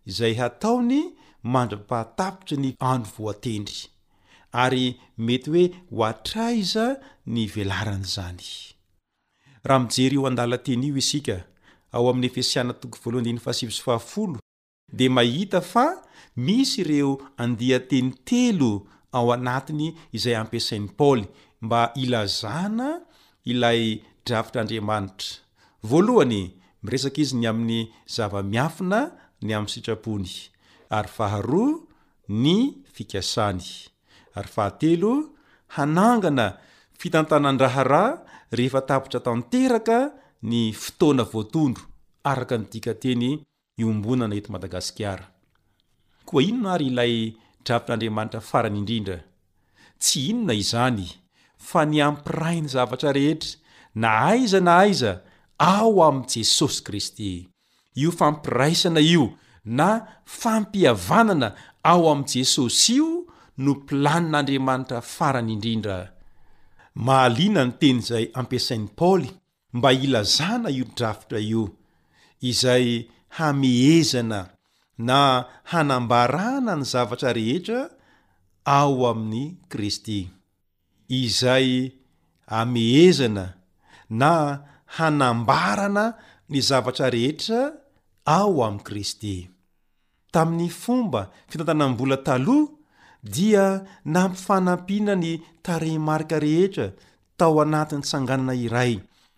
izay 0.10 0.34
hataony 0.41 0.99
mandra-pahatapitry 1.53 2.56
ny 2.64 2.70
andro 2.91 3.10
voatendry 3.20 3.80
ary 4.64 4.84
mety 5.26 5.47
hoe 5.56 5.64
ho 5.95 6.01
atraiza 6.12 6.86
nyvelarany 7.36 8.06
zany 8.16 8.47
raha 9.68 9.82
mijery 9.86 10.16
io 10.18 10.24
andala 10.30 10.58
tenyio 10.66 10.95
isika 11.03 11.38
ao 11.95 12.06
amin'ny 12.10 12.28
efesiana 12.32 12.74
0 12.74 14.38
de 14.99 15.06
mahita 15.16 15.60
fa 15.72 15.86
misy 16.45 16.74
ireo 16.84 17.12
andiha 17.43 17.80
teny 17.89 18.10
telo 18.30 18.72
ao 19.18 19.28
anatiny 19.38 19.88
izay 20.18 20.36
ampiasainy 20.41 20.88
paoly 20.97 21.26
mba 21.66 21.80
ilazana 22.03 22.89
ilay 23.51 23.82
drafitr'andriamanitra 24.26 25.30
voalohany 25.89 26.41
miresaka 26.84 27.20
izy 27.24 27.36
ny 27.39 27.47
amin'ny 27.51 27.82
zava-miafina 28.16 28.99
ny 29.42 29.56
amy 29.56 29.70
sitrapony 29.72 30.48
aryfaharo 30.90 31.84
ny 32.30 32.76
fikasany 32.96 33.66
h3 34.36 35.24
hanangana 35.76 36.48
fitantanan-drahara 37.00 38.06
rehefa 38.58 38.82
tapitra 38.88 39.20
tanteraka 39.26 40.00
ny 40.50 40.62
fotoana 40.84 41.24
voatondro 41.32 41.84
araka 42.30 42.56
nydika 42.62 42.92
teny 43.04 43.26
iombonana 43.82 44.36
eto 44.40 44.50
madagasikara 44.56 45.26
koa 46.30 46.42
inona 46.50 46.70
ary 46.76 46.86
ilay 46.92 47.14
dravitr'andriamanitra 47.66 48.42
farany 48.50 48.78
indrindra 48.82 49.18
tsy 50.02 50.20
inona 50.32 50.54
izany 50.64 51.06
fa 51.68 51.82
niampirainy 51.94 52.68
zavatra 52.76 53.12
rehetra 53.18 53.52
na 54.02 54.10
aiza 54.32 54.60
na 54.68 54.74
aiza 54.84 55.12
ao 55.74 55.96
am 56.08 56.18
jesosy 56.32 56.78
kristy 56.86 57.32
io 57.96 58.12
fampiraisana 58.20 59.00
io 59.00 59.26
na 59.78 59.89
fampiavanana 60.41 61.48
ao 61.91 62.04
amin'i 62.12 62.32
jesosy 62.41 62.93
io 62.98 63.08
no 63.64 63.72
mpilanin'andriamanitra 63.76 65.00
faran' 65.16 65.50
indrindra 65.56 65.98
mahaliana 67.06 67.62
ny 67.68 67.74
teny 67.82 68.00
izay 68.04 68.26
ampiasain'ny 68.41 68.88
paoly 69.00 69.30
mba 69.78 69.89
ilazana 70.06 70.70
io 70.78 70.86
drafitra 70.98 71.39
io 71.52 71.64
izay 72.50 72.86
hameezana 73.38 74.39
na 75.08 75.20
hanambarana 75.72 76.74
ny 76.78 76.86
zavatra 76.93 77.30
rehetra 77.39 77.80
ao 78.78 78.96
amin'ny 79.12 79.43
kristy 79.72 80.20
izay 81.24 81.70
hameezana 82.54 83.46
na 84.22 84.32
hanambarana 84.98 86.06
ny 86.52 86.60
zavatra 86.70 87.08
rehetra 87.16 87.62
ao 88.26 88.64
amin'i 88.66 88.84
kristy 88.88 89.36
tamin'ny 90.34 90.70
fomba 90.82 91.22
fitantananmbola 91.50 92.18
taloha 92.28 92.72
dia 93.36 93.66
nampifanampina 94.14 95.14
ny 95.22 95.32
tarei 95.66 96.00
marika 96.08 96.38
rehetra 96.44 96.88
tao 97.38 97.56
anatin'ny 97.64 98.04
tsanganana 98.08 98.54
iray 98.66 98.94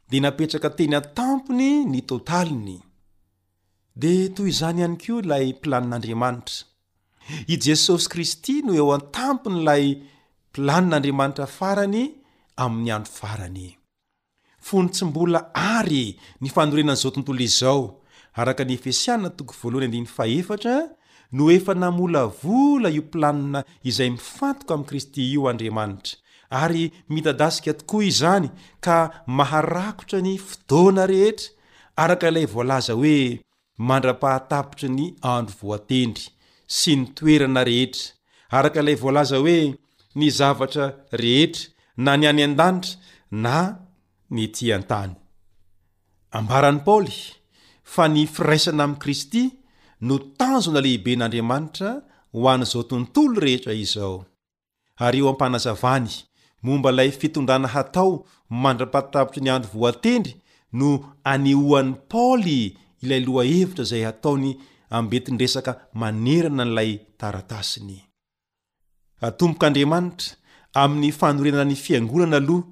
dia 0.10 0.22
napetraka 0.24 0.70
teny 0.78 0.96
an-tampony 1.00 1.72
ny 1.92 2.00
totaliny 2.10 2.78
dia 4.02 4.30
toy 4.36 4.50
izany 4.52 4.80
ihany 4.82 4.98
koa 5.04 5.22
ilay 5.24 5.46
mplanin'andriamanitra 5.60 6.58
i 7.54 7.56
jesosy 7.66 8.08
kristy 8.14 8.56
no 8.66 8.72
eo 8.80 8.88
an-tampony 8.98 9.58
ilay 9.62 9.86
mpilanin'andriamanitra 10.50 11.46
farany 11.58 12.04
amin'ny 12.66 12.92
andro 12.98 13.14
farany 13.20 13.68
fony 14.68 14.88
tsy 14.94 15.04
mbola 15.08 15.40
ary 15.78 16.04
ny 16.42 16.48
fanorenan'izao 16.56 17.12
tontolo 17.16 17.44
izao 17.52 17.84
araka 18.40 18.64
ny 18.66 18.74
efesianatoko 18.78 19.54
no 21.36 21.44
efa 21.52 21.74
namola 21.82 22.24
vola 22.44 22.90
io 22.90 23.04
planina 23.14 23.62
izay 23.90 24.10
mifantoko 24.16 24.72
ami 24.76 24.86
kristy 24.90 25.22
io 25.34 25.42
andriamanitra 25.52 26.16
ary 26.62 26.84
mitadasika 27.14 27.72
tokoa 27.80 28.04
izany 28.12 28.48
ka 28.86 28.98
maharakotra 29.38 30.20
ny 30.28 30.34
fotoana 30.50 31.04
rehetra 31.12 31.48
araka 32.04 32.26
ilay 32.32 32.46
voalaza 32.54 32.94
hoe 33.02 33.18
mandra-pahatapitry 33.90 34.88
ny 34.98 35.04
andro 35.36 35.54
voatendry 35.64 36.26
sy 36.78 36.92
nytoerana 37.02 37.62
rehetra 37.70 38.14
araka 38.60 38.80
ilay 38.84 38.98
voalaza 39.04 39.38
hoe 39.44 39.58
nizavatra 40.20 40.86
rehetra 41.24 41.64
na 42.06 42.12
ny 42.20 42.26
any 42.32 42.42
an-danitra 42.48 42.98
na 43.46 43.56
nytian-tany 44.36 45.14
fa 47.94 48.08
nyfiraisana 48.10 48.84
amy 48.84 48.98
kristy 49.04 49.44
no 50.08 50.16
tanjona 50.38 50.80
lehiben'andriamanitra 50.86 51.90
ho 52.34 52.48
anyizao 52.54 52.84
tontolo 52.90 53.40
rehetra 53.46 53.74
izao 53.86 54.18
areo 55.06 55.28
ampanazavany 55.32 56.10
momba 56.66 56.90
ilay 56.92 57.12
fitondrana 57.20 57.68
hatao 57.76 58.14
mandrapatravitry 58.64 59.42
ny 59.44 59.50
andro 59.52 59.70
voatendry 59.74 60.34
no 60.78 60.88
anioany 61.34 61.92
paoly 62.12 62.58
ilay 63.04 63.20
lohahevitra 63.26 63.84
zay 63.90 64.04
hataony 64.08 64.52
ambetiny 64.96 65.38
resaka 65.42 65.74
manerana 66.02 66.64
n'lay 66.66 66.92
taratasiny 67.20 67.98
atompok'andriamanitra 69.28 70.28
amin'ny 70.82 71.10
fanorenanany 71.20 71.78
fiangonana 71.86 72.38
aloha 72.42 72.64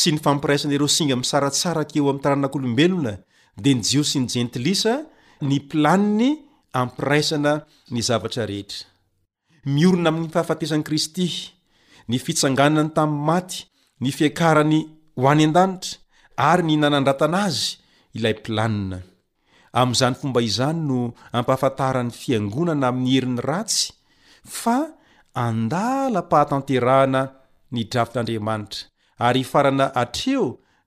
sy 0.00 0.08
ny 0.12 0.18
fampiraisan' 0.26 0.72
lero 0.74 0.86
singa 0.96 1.14
misaratsara 1.22 1.82
keo 1.90 2.08
am 2.10 2.18
taranakolombelona 2.24 3.12
dia 3.60 3.76
ny 3.76 3.84
jio 3.84 4.00
sy 4.02 4.24
ny 4.24 4.28
jentilisa 4.32 4.94
ny 5.44 5.56
mplaniny 5.60 6.30
ampiraisana 6.80 7.52
ny 7.92 8.00
zavatra 8.08 8.44
rehetra 8.48 8.88
miorona 9.74 10.08
amin'ny 10.12 10.30
fahafatesan'i 10.34 10.86
kristy 10.88 11.26
ny 12.10 12.16
fitsanganany 12.26 12.90
tamin'ny 12.96 13.26
maty 13.28 13.58
ny 14.02 14.08
fiakarany 14.16 14.80
ho 15.20 15.26
any 15.32 15.44
an-danitra 15.48 16.00
ary 16.50 16.62
ny 16.68 16.74
nanan-dratana 16.82 17.40
azy 17.48 17.66
ilay 18.16 18.34
mplanina 18.40 18.98
amin'izany 19.80 20.14
fomba 20.20 20.40
izany 20.50 20.80
no 20.90 20.98
ampahafantaran'ny 21.36 22.12
fiangonana 22.20 22.86
amin'ny 22.92 23.12
herin'ny 23.16 23.42
ratsy 23.50 23.92
fa 24.60 24.76
andalam-pahatanterahana 25.46 27.22
ny 27.76 27.80
dravitr'andriamanitra 27.92 28.88
ary 29.28 29.40
ifarana 29.46 29.86
hatreo 29.98 30.44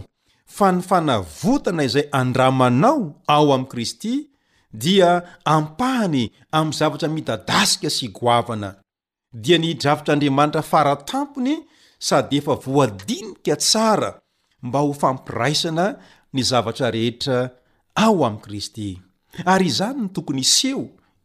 fa 0.57 0.73
nifanavotana 0.73 1.83
izay 1.89 2.07
andramanao 2.21 3.01
ao 3.27 3.55
amy 3.55 3.65
kristy 3.73 4.13
dia 4.83 5.13
ampahany 5.45 6.23
amy 6.59 6.73
zavatra 6.79 7.09
midadasika 7.17 7.89
sy 7.97 8.07
igoavana 8.09 8.71
dia 9.43 9.59
nidrafitr'andriamanitra 9.59 10.63
faratampony 10.73 11.55
sady 12.07 12.37
efa 12.41 12.55
voadinika 12.65 13.57
tsara 13.57 14.11
mba 14.63 14.79
ho 14.81 14.93
fampiraisana 14.93 15.97
ny 16.33 16.43
zavatra 16.45 16.91
rehetra 16.91 17.51
ao 17.95 18.19
amin'i 18.27 18.43
kristy 18.45 18.91
ary 19.53 19.67
izany 19.71 20.01
ny 20.05 20.09
tokony 20.15 20.41
iseho 20.47 20.85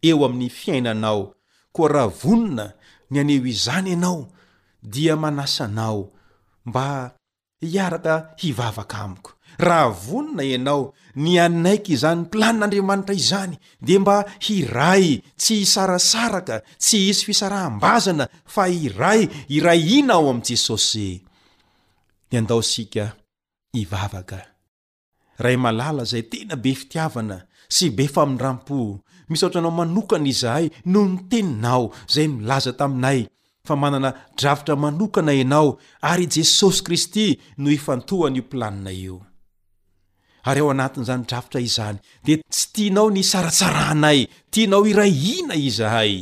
eo 0.09 0.25
amin'ny 0.27 0.49
fiainanao 0.59 1.21
koa 1.75 1.89
raha 1.93 2.07
vonina 2.21 2.65
ny 3.11 3.17
aneho 3.23 3.45
izany 3.53 3.89
ianao 3.93 4.21
dia 4.93 5.15
manasanao 5.15 6.11
mba 6.65 7.11
hiaraka 7.71 8.15
hivavaka 8.41 8.97
amiko 9.05 9.31
raha 9.57 9.87
vonina 10.05 10.43
ianao 10.51 10.93
ny 11.23 11.39
anaiky 11.45 11.93
izany 11.97 12.21
mplanin'andriamanitra 12.21 13.15
izany 13.15 13.55
dia 13.81 13.99
mba 13.99 14.17
hiray 14.45 15.05
tsy 15.39 15.53
hisarasaraka 15.63 16.61
tsy 16.83 16.97
hisy 17.07 17.23
fisarahm-bazana 17.27 18.25
fa 18.45 18.65
hiray 18.73 19.21
iray 19.47 19.79
ina 19.99 20.13
ao 20.19 20.29
amin'i 20.29 20.47
jesosynadaosika 20.47 23.03
k 23.73 24.31
raymalala 25.39 26.03
zay 26.03 26.27
tena 26.27 26.55
be 26.63 26.71
fitiavana 26.75 27.37
sy 27.75 27.85
be 27.97 28.03
fa 28.13 28.23
mindram-po 28.29 28.79
misohtra 29.31 29.59
anao 29.63 29.71
manokana 29.79 30.27
izahay 30.33 30.65
no 30.91 31.01
niteninao 31.11 31.85
zay 32.13 32.27
milaza 32.35 32.71
taminay 32.79 33.19
fa 33.67 33.73
manana 33.81 34.09
dravitra 34.39 34.75
manokana 34.83 35.31
ianao 35.39 35.69
ary 36.11 36.25
jesosy 36.35 36.79
kristy 36.85 37.25
no 37.63 37.67
hifantohany 37.75 38.35
io 38.39 38.43
planina 38.51 38.91
io 39.03 39.17
ary 40.49 40.59
ao 40.63 40.69
anatin 40.73 41.03
zany 41.07 41.23
drafitra 41.29 41.59
izany 41.69 41.97
di 42.25 42.33
tsy 42.53 42.63
tianao 42.73 43.07
nisaratsaranay 43.15 44.19
tinao 44.51 44.83
ira 44.91 45.05
ina 45.35 45.53
izahay 45.67 46.13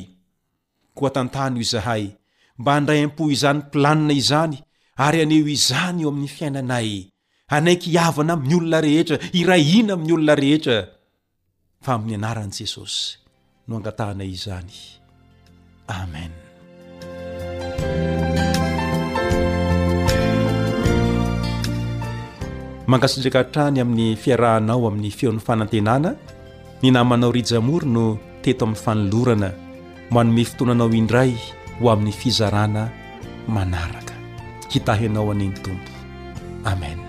koa 0.98 1.10
tantano 1.16 1.58
izahay 1.66 2.04
mba 2.62 2.70
handray 2.76 3.00
am-po 3.06 3.24
izany 3.36 3.60
planina 3.74 4.14
izany 4.22 4.56
ary 5.06 5.18
aneo 5.24 5.48
izany 5.58 5.98
io 6.02 6.10
aminy 6.14 6.30
fiainanay 6.38 6.92
anaiky 7.50 7.90
hiavana 7.94 8.38
amin'ny 8.38 8.56
olona 8.56 8.80
rehetra 8.86 9.18
iraiana 9.34 9.94
amin'ny 9.98 10.14
olona 10.16 10.34
rehetra 10.38 10.78
fa 11.84 11.92
amin'ny 11.98 12.16
anaran'i 12.22 12.54
jesosy 12.60 13.18
no 13.68 13.74
angatahanay 13.80 14.30
izany 14.38 14.74
amen 16.00 16.32
mankasiraka 22.90 23.42
ntrany 23.50 23.78
amin'ny 23.84 24.14
fiarahanao 24.24 24.82
amin'ny 24.90 25.10
feon'ny 25.18 25.42
fanantenana 25.48 26.12
ny 26.82 26.88
namanao 26.94 27.32
rijamory 27.38 27.88
no 27.96 28.06
teto 28.46 28.64
amin'ny 28.70 28.80
fanolorana 28.84 29.50
manome 30.14 30.44
fotonanao 30.50 30.90
indray 31.02 31.34
ho 31.82 31.86
amin'ny 31.94 32.14
fizarana 32.22 32.84
manaraka 33.56 34.14
hitahianao 34.72 35.32
aniny 35.34 35.56
tompo 35.66 35.92
amen 36.70 37.09